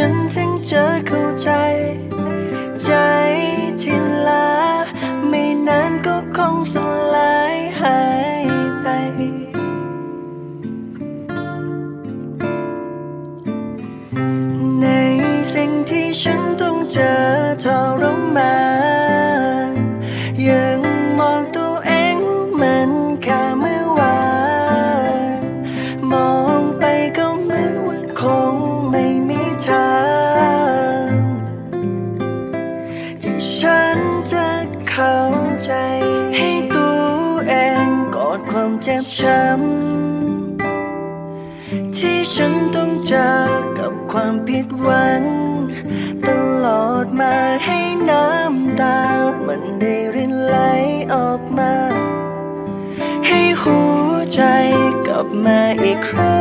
[0.00, 1.48] ฉันถึงจะเข้าใจ
[39.18, 43.28] ช้ำ ที่ฉันต้องเจอ
[43.78, 45.22] กับความผิดหวัง
[46.26, 46.28] ต
[46.64, 47.78] ลอดมาให้
[48.10, 48.98] น้ำตา
[49.46, 50.56] มันได้รินไหล
[51.14, 51.74] ออกมา
[53.26, 54.42] ให้หัวใจ
[55.06, 56.37] กลับมาอีกครั้ง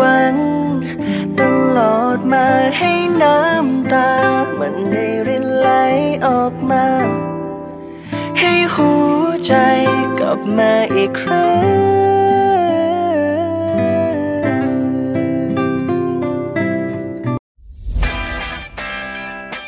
[0.00, 0.34] วาม
[0.84, 1.42] ผิดหวังต
[1.76, 2.46] ลอดมา
[2.78, 2.92] ให้
[3.22, 4.10] น้ำตา
[4.58, 5.68] มันได้รินไหล
[6.26, 6.86] ออกมา
[8.40, 8.90] ให้หั
[9.20, 9.54] วใจ
[10.18, 11.64] กลับมาอีกครั้ง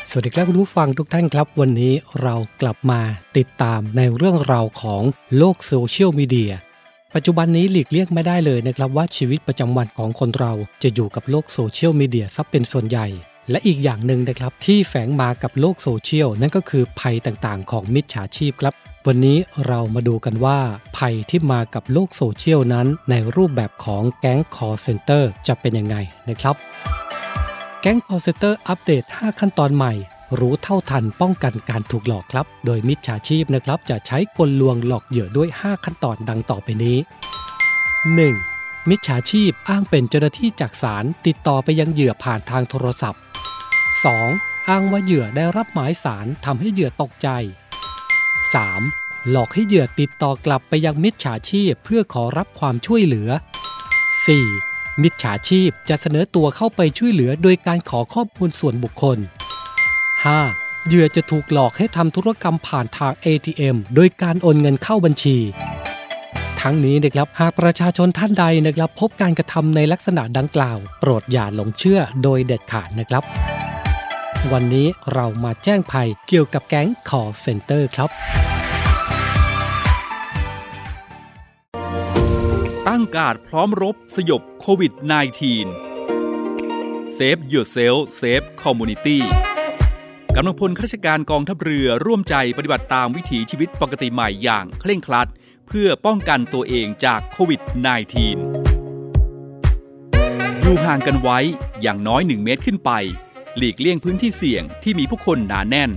[0.09, 3.01] สวัสดีครับคุณผู้ฟังทุกท่านครับ วันนี้เรากลับมา
[3.37, 5.01] ติดตามในเรื่องราวของ
[5.37, 6.51] โลกโซเชียลมีเดีย
[7.19, 10.53] ปัจจุบันนี้หลีกเลี่ยงไม่ได้เลยนะครับว่าชีวิตประจำวันของคนเรา
[10.83, 13.07] จะอยู่กับโลกโซเชียลมีเดียซะเป็นส่วนใหญ่
[13.49, 18.73] และอีกอย่างหนึ่งนะครับที่แฝงมากับโลกโซเชียลนั่นก็คือภัยต่างๆ ของมิจฉาชีพครับ
[19.07, 19.37] วันนี้
[19.67, 20.59] เรามาดูกันว่า
[20.97, 25.95] ภัยที่มากับโลกโซเชียลนั้น ในรูปแบบของแก๊งคอลเซ็นเตอร์จะเป็นยังไง
[26.29, 26.55] นะครับ
[27.81, 29.93] แก๊งคอลเซ็นเตอร์อัปเดต 5 ขั้นตอนใหม่
[30.39, 36.97] รู้เท่าทันป้องกันการถูกหลอกครับ โดยมิจฉาชีพนะครับ จะใช้กลลวงหลอกเหยื่อด้วย 5 ขั้นตอนดังต่อไปนี้
[38.33, 38.89] 1.
[38.89, 43.21] มิจฉาชีพอ้างเป็นเจ้าหน้าที่จากศาลติดต่อไปยังเหยื่อผ่านทางโทรศัพท์
[44.13, 44.69] 2.
[44.69, 47.29] อ้างว่าเหยื่อได้รับหมายสารทำให้เหยื่อตกใจ
[48.51, 49.29] 3.
[49.29, 53.29] หลอกให้เหยื่อติดต่อกลับไปยังมิจฉาชีพเพื่อขอรับความช่วยเหลือ
[54.35, 55.01] 4.
[55.03, 59.19] มิจฉาชีพจะเสนอตัวเข้าไปช่วยเหลือโดยการขอข้อมูลส่วนบุคคล
[60.25, 60.87] 5.
[60.87, 65.37] เหยื่อจะถูกหลอกให้ทำธุรกรรมผ่านทาง ATM โดยการโอนเงินเข้าบัญชี
[66.61, 73.23] ทั้งนี้นะครับหากประชาชนท่านใดนะครับ พบการกระทำในลักษณะดังกล่าว โปรดอย่าหลงเชื่อโดยเด็ดขาดนะครับ
[74.51, 78.09] วันนี้เรามาแจ้งภัยเกี่ยวกับแก๊ง call center ครับ
[82.87, 84.93] ตั้งการดพร้อมรบสยบโควิด
[86.01, 89.19] -19 Save Yourself Save Community
[90.39, 95.27] กำลังพลข้าราชการกองทัพเรือร่วมใจปฏิบัติตามวิถีชีวิตปกติใหม่อย่างเคร่งครัด
[95.67, 97.75] เพื่อป้องกันตัวเองจากโควิด -19
[100.61, 101.39] อยู่ห่างกันไว้
[101.81, 102.91] อย่างน้อย 1 เมตรขึ้นไป
[103.57, 105.91] หลีกเลี่ยงพื้นที่เสี่ยงที่มีผู้คนหนาแน่น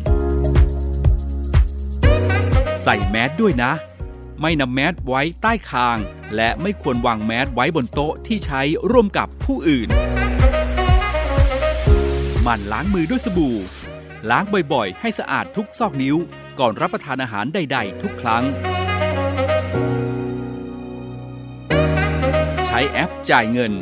[2.83, 3.73] ใส่แมสด้วยนะ
[4.41, 5.99] ไม่นำแมสไว้ใต้คาง
[6.37, 8.61] และไม่ควรวางแมสไว้บนโต๊ะที่ใช้
[8.91, 9.89] ร่วมกับผู้อื่น
[12.47, 13.57] หมั่นล้างมือด้วยสบู่
[14.31, 16.17] ล้างบ่อยๆ ให้สะอาดทุกซอกนิ้ว
[16.59, 18.45] ก่อนรับประทานอาหารใด ๆ ทุกครั้ง
[22.67, 23.73] ใช้แอปจ่ายเงิน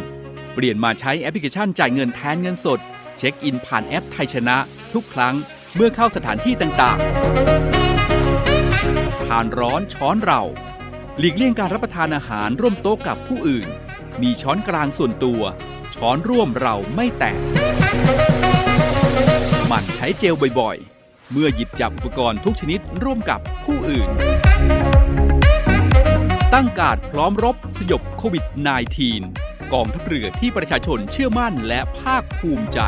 [0.54, 2.80] เปลี่ยนมาใช้แอปพลิเคชันจ่ายเงินแทนเงินสด
[3.18, 4.56] เช็คอินผ่านแอปไทยชนะ
[4.94, 5.34] ทุกครั้ง
[5.74, 10.42] เมื่อเข้าสถานที่ต่างๆ ทานร้อนช้อนเรา
[11.18, 13.68] หลีกเลี่ยงการรับประทานอาหารร่วมโต๊ะกับผู้อื่น
[14.22, 15.42] มีช้อนกลางส่วนตัว
[15.94, 17.38] ช้อนร่วมเราไม่แตก
[19.80, 24.08] มันใช้เจลบ่อยๆ เมื่อหยิบจับอุปกรณ์ทุกชนิดร่วมกับผู้อื่น
[26.54, 28.44] ตั้งการดพร้อมรบสยบโควิด
[29.08, 32.78] -19 กองทัพเรือที่ประชาชนเชื่อมั่นและภาคภูมิใจ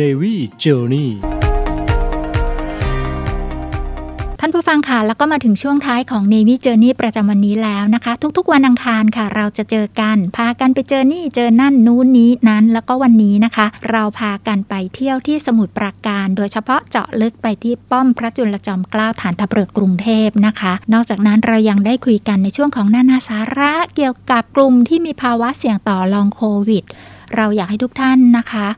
[0.00, 1.08] Navy Journey
[4.40, 26.84] ท่านผู้ฟังค่ะ แล้วก็มาถึงช่วงท้ายของ Navy Journey ประจำวันนี้แล้วนะคะ ทุกๆ วันอังคารค่ะ เราจะเจอกัน พากันไปเจอนี่เจอนั่นนู้นนี้นั้น แล้วก็วันนี้นะคะ เราพากันไปเที่ยวที่สมุทรปราการ โดยเฉพาะเจาะลึกไปที่ป้อมพระจุลจอมเกล้าฐานทัพเรือกรุงเทพนะคะ นอกจากนั้นเรายังได้คุยกันในช่วงของนานาสาระเกี่ยวกับกลุ่มที่มีภาวะเสี่ยงต่อลองโควิด
[27.36, 28.68] เราอยากให้ทุกท่านนะคะ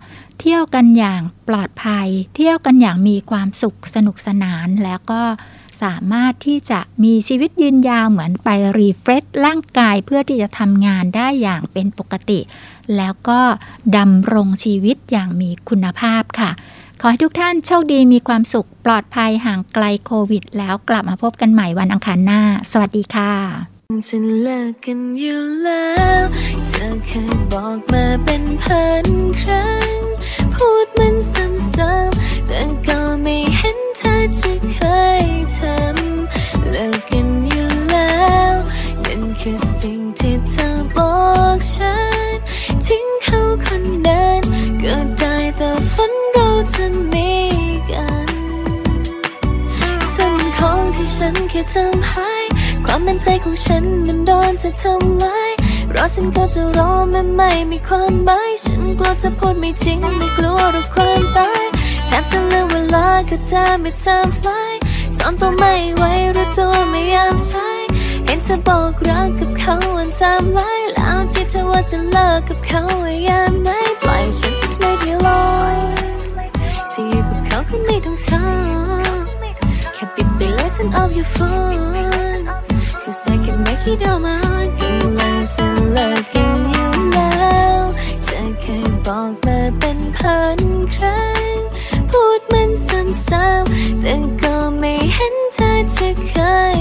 [0.41, 5.23] เที่ยวกันอย่างปลอดภัย เที่ยวกันอย่างมีความสุขสนุกสนานแล้วก็
[5.83, 12.41] สามารถที่จะมีชีวิตยืนยาวเหมือนไปรีเฟรชร่างกายเพื่อที่จะทำงานได้อย่างเป็นปกติ
[12.97, 13.41] แล้วก็
[13.97, 16.51] ดำรงชีวิตอย่างมีคุณภาพค่ะ
[17.01, 22.41] ขอให้ทุกท่านโชคดีมีความสุขปลอดภัยห่างไกลโควิด แล้วกลับมาพบกันใหม่วันอังคารหน้า
[22.73, 23.74] สวัสดีค่ะ
[24.09, 25.93] จะเลิกกันอยู่แล้
[26.23, 26.25] ว
[26.69, 29.07] เธอเคยบอกมาเป็นพัน
[29.41, 29.99] ครั้ง
[30.55, 34.79] พูดมันซ้ำๆแต่ก็ไม่เห็นเธอจะเค
[35.23, 35.27] ย
[35.59, 38.55] ทำเลิกกันอยู่แล้ว
[39.05, 41.15] นั่นคือสิ่งที่เธอบอ
[41.57, 41.97] กฉั
[42.35, 42.37] น
[42.85, 44.43] ทิ้งเขาคนนั้น
[44.83, 47.33] ก็ได้แต่ฝันเราจะมี
[47.91, 48.31] กัน
[50.11, 52.33] เธอเป็นของที่ฉันแค่ทำให้
[52.87, 55.51] ความมั่นใจของฉันมันโดนจะทำลาย
[55.95, 61.65] รอฉันก็จะรอแม้ไม่มีความหมายฉันกลัวจะพูดไม่จริงไม่กลัวหรอกความตาย
[62.07, 64.75] แทบจะลืมเวลาก็ตามไม่ทำลาย
[65.19, 67.69] ตอนตัวไม่ไหวหรือตัวไม่ยอมใช้
[68.25, 73.69] เห็นเธอบอกรักกับเขาวันทำลายแล้วที่เธอว่าจะเลิกกับเขาไว้ยามไหน
[74.03, 75.79] ปล่อยฉันสักเล็กลอย
[76.93, 82.14] จะอยู่กับเขาก็ไม่ต้องทำแค่ปิดไปเลย turn off your phone
[83.15, 87.81] Cause I can make it all my own กำลังจะเลิกกันอยู่แล้ว
[88.25, 90.61] เธอเคยบอกมาเป็นพัน
[90.95, 91.57] ครั้ง
[92.11, 96.33] พูดมันซ้ำๆแต่ก็ไม่เห็นเธอจะเค
[96.77, 96.79] ย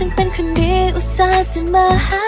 [0.00, 2.26] เธอจึงเป็นคนดีอุตส่าห์จะมาหา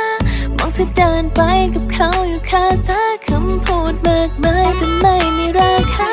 [0.57, 1.41] มองเธอเดินไป
[1.75, 6.13] กับเขาอยู่คาตาคำพูดมากมายแต่ไม่มีราคา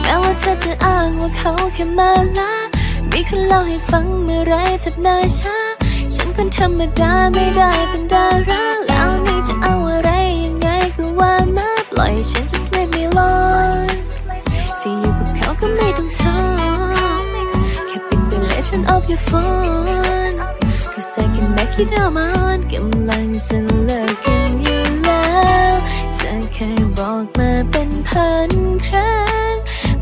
[0.00, 2.52] แม้ว่าเธอจะอ้างว่าเขาแค่มาลา
[3.10, 4.52] มีคนเล่าให้ฟังเมื่อไร
[4.84, 5.56] ทับหน้าช้า
[6.14, 10.10] ฉันคนธรรมดาไม่ได้เป็นดาราแล้วนี่จะเอาอะไร
[10.44, 13.96] ยังไงก็ว่ามาปล่อยฉัน just let me alone
[14.78, 16.46] ที่อยู่กับเขาก็ไม่ต้องทน
[17.86, 20.41] แค่ปิดไปเลย turn off your phone
[21.56, 25.30] cause I can make it on my own กำลังจะเลิกกันอยู่แล้
[25.72, 25.74] ว
[26.16, 28.50] เธอเคยบอกมาเป็นพัน
[28.86, 29.20] ครั้
[29.52, 29.54] ง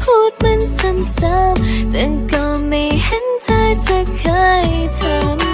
[0.03, 4.25] พูดมันซ้ำๆแต่ก็ไม่เห็นเธอจะเค
[4.65, 5.01] ยท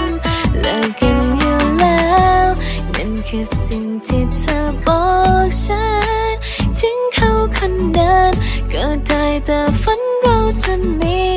[0.03, 2.05] ำเลิกกันอยู่แล้
[2.45, 2.47] ว
[2.95, 5.03] นั่นคือสิ่งที่เธอบอ
[5.45, 5.87] กฉั
[6.33, 6.35] น
[6.79, 8.33] ทิ้งเขาคนนั้น
[8.73, 11.36] ก็ได้แต่ฝันเราจะมี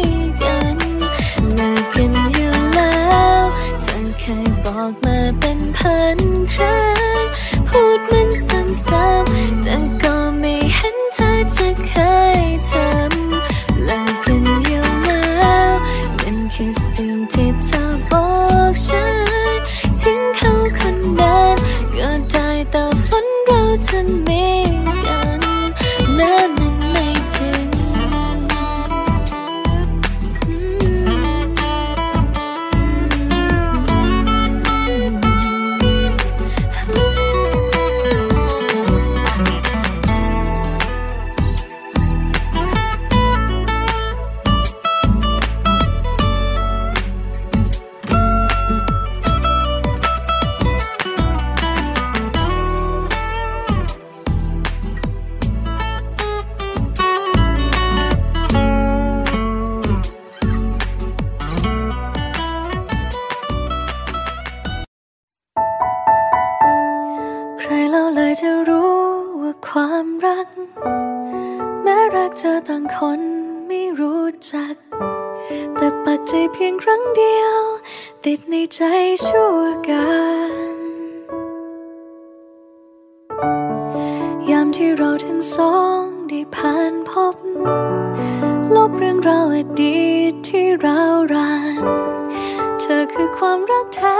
[93.84, 94.20] กแท้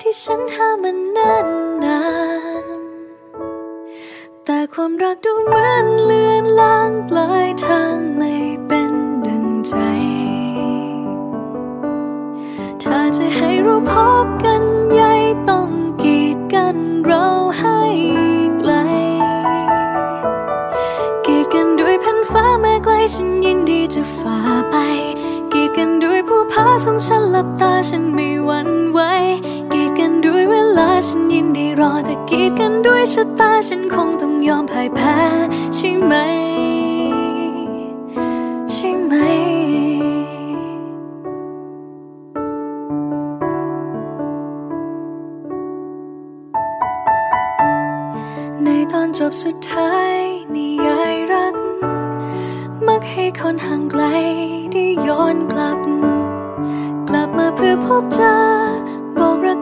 [0.00, 1.46] ที่ฉันหามันนาน
[1.84, 2.00] นา
[2.62, 2.80] น
[4.44, 8.34] แต่ความรักดูเหมือนเลือนลางปลายทางไม่
[8.66, 8.92] เป็น
[9.26, 9.74] ดังใจ
[12.82, 13.92] ถ้าจะให้เราพ
[14.24, 15.12] บกันใหญ่
[15.48, 15.70] ต้อง
[16.02, 17.26] กีดกันเรา
[17.58, 17.80] ให้
[18.58, 18.72] ไกล
[21.24, 24.38] กีดกันด้วยแผ่นฟ้าแม้ไกลฉันยินดีจะฝ่า
[24.70, 24.76] ไป
[25.52, 28.33] กีดกันด้วยผู้พาส่งฉันหลับตาฉันม่หวั่น
[28.94, 29.02] ไหว
[29.72, 35.16] กีดกันด้วยเวลาฉันยินดีรอ แต่กีดกันด้วยชะตาฉันคงต้องยอมพ่ายแพ้
[35.74, 36.14] ใช่ไหม
[38.72, 39.12] ใช่ไหม
[48.64, 50.18] ในตอนจบสุดท้าย
[50.54, 51.54] นิยายรัก
[52.86, 54.02] มักให้คนห่างไกล
[54.72, 55.80] ได้ย้อนกลับ
[57.08, 58.34] กลับมาเพื่อพบเจอ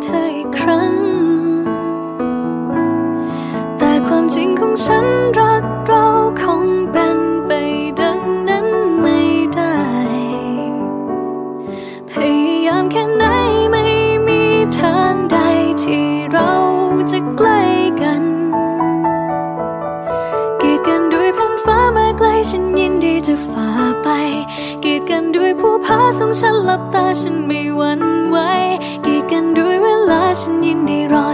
[0.04, 0.94] เธออีกครั้ง
[3.78, 5.06] แต่ความจริงของฉัน
[5.38, 6.06] รักเรา
[6.40, 7.50] คงเป็นไป
[8.00, 8.66] ดังนั้น
[9.00, 9.20] ไม่
[9.54, 9.78] ได้
[12.10, 13.24] พยายามแค่ไหน
[13.72, 13.84] ไม่
[14.26, 14.42] มี
[14.78, 15.38] ทางใด
[15.82, 16.52] ที่เรา
[17.10, 17.62] จะใกล้
[18.02, 18.22] กัน
[20.60, 23.68] กีดกันด้วยแผ่นฟ้าม้ไกลฉันยินดีจะฝ่า
[24.02, 24.08] ไป
[24.84, 27.61] กีดกันด้วยผู้พาส่งฉันหลับตาฉันไม่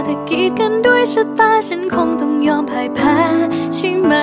[0.09, 3.17] แต่กีดกันด้วยชะตาฉันคงต้องยอมพ่ายแพ้
[3.75, 4.13] ใช่ไหม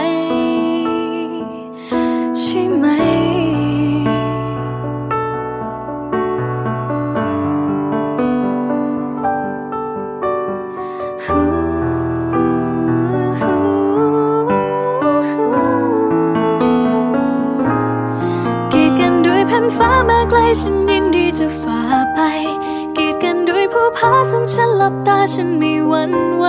[24.30, 26.44] สองฉันหลับตาฉันไม่หวั่นไหว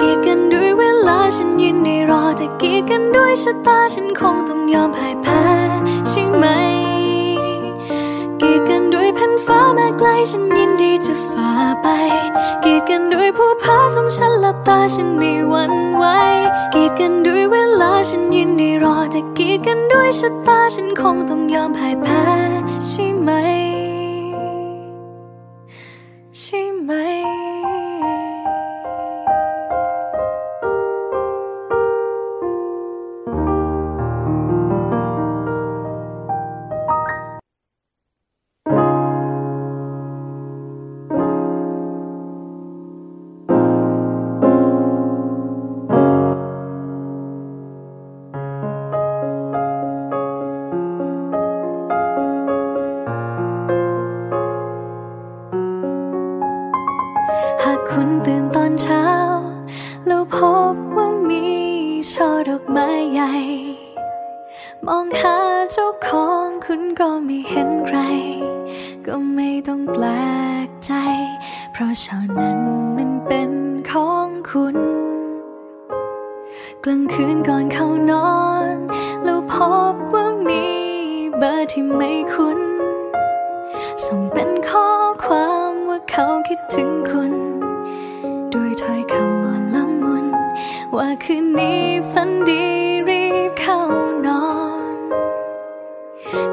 [0.00, 5.44] กีดกันด้วยเวลาฉันยินดีรอ แต่กีดกันด้วยชะตาฉันคงต้องยอมพ่ายแพ้
[6.08, 6.44] ใช่ไหม
[8.40, 11.52] กีดกันด้วยแผ่นฟ้าแม้ไกลฉันยินดีจะฝ่า
[11.82, 11.86] ไป
[12.64, 16.04] กีดกันด้วยผู้พาสองฉันหลับตาฉันไม่หวั่นไหว
[16.74, 22.22] กีดกันด้วยเวลาฉันยินดีรอ แต่กีดกันด้วยชะตาฉันคงต้องยอมพ่ายแพ้
[22.86, 23.30] ใช่ไหม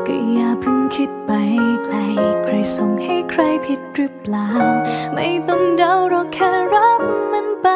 [0.08, 1.32] ก็อย่าเพิ่งคิดไป
[1.86, 1.96] ไกล
[2.44, 4.50] ใครส่งให้ใครผิดหรือเปล่า
[5.14, 7.02] ไม่ต้องเดาเราแค่รับ
[7.32, 7.68] มันไป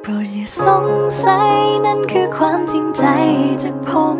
[0.00, 0.86] โปรดอย่าสง
[1.24, 1.56] สัย
[1.86, 3.04] นั่นคือความจริงใจ
[3.62, 4.18] จากผม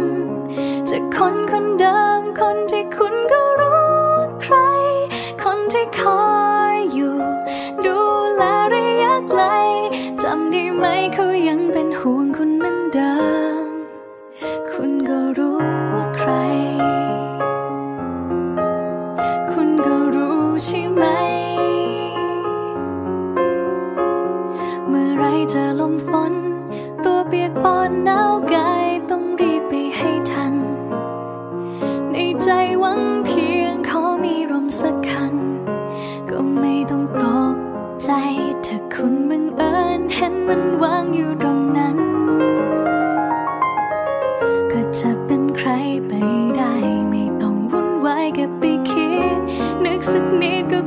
[0.90, 2.15] จากคนคนเดิม
[40.14, 41.96] เห็นมันวางอยู่ตรงนั้น
[44.72, 45.70] ก็จะเป็นใคร
[46.06, 46.12] ไป
[46.56, 46.74] ได้
[47.10, 49.36] ไม่ต้องวุ่นวายกับไปคิด
[49.84, 50.80] นึกสักนิดก็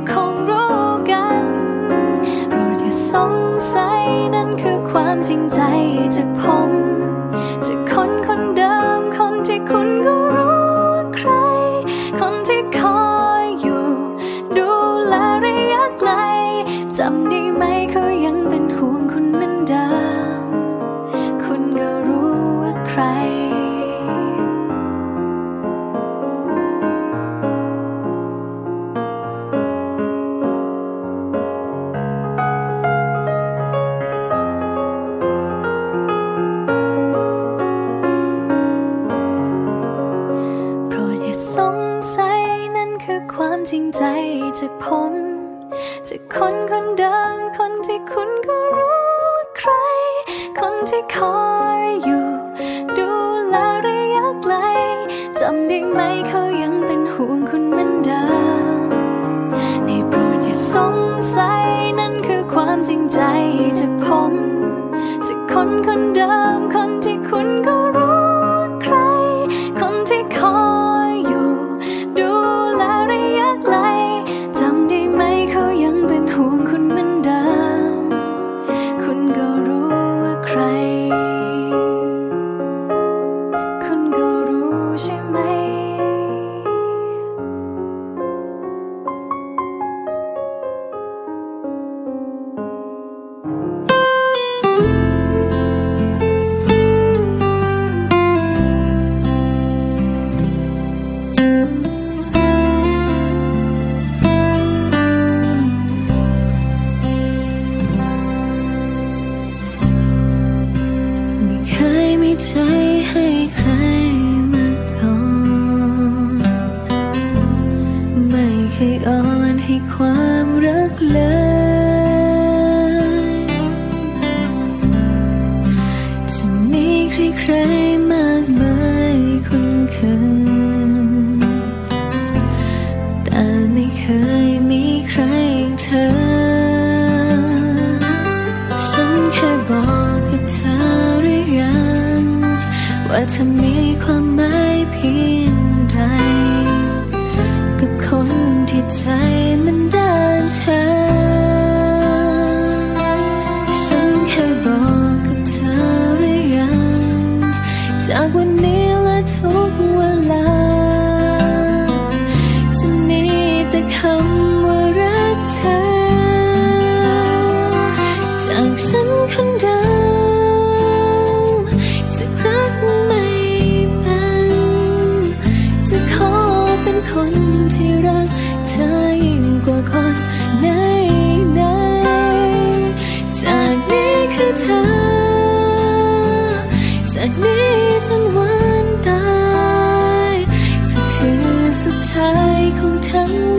[63.12, 63.20] ใจ
[63.78, 64.34] จะพม
[65.26, 66.59] จะคนคนเดิม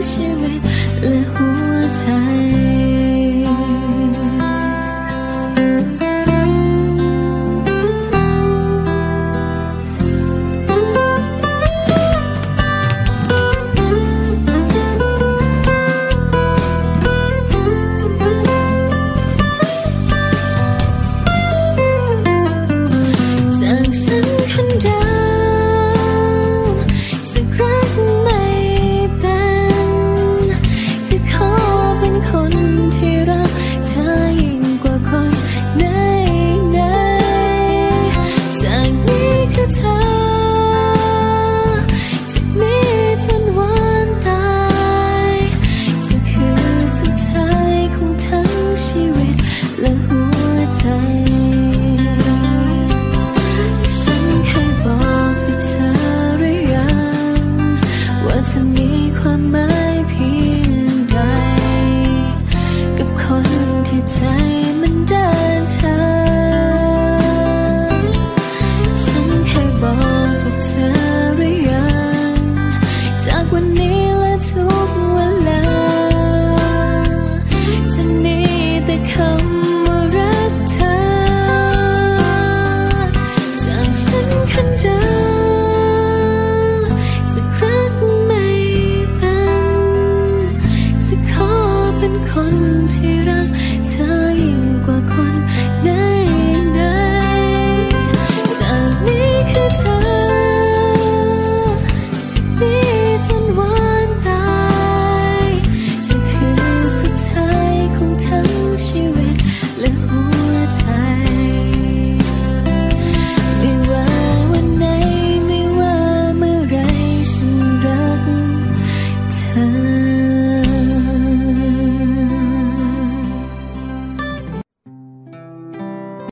[0.02, 0.60] ทั้งชีวิต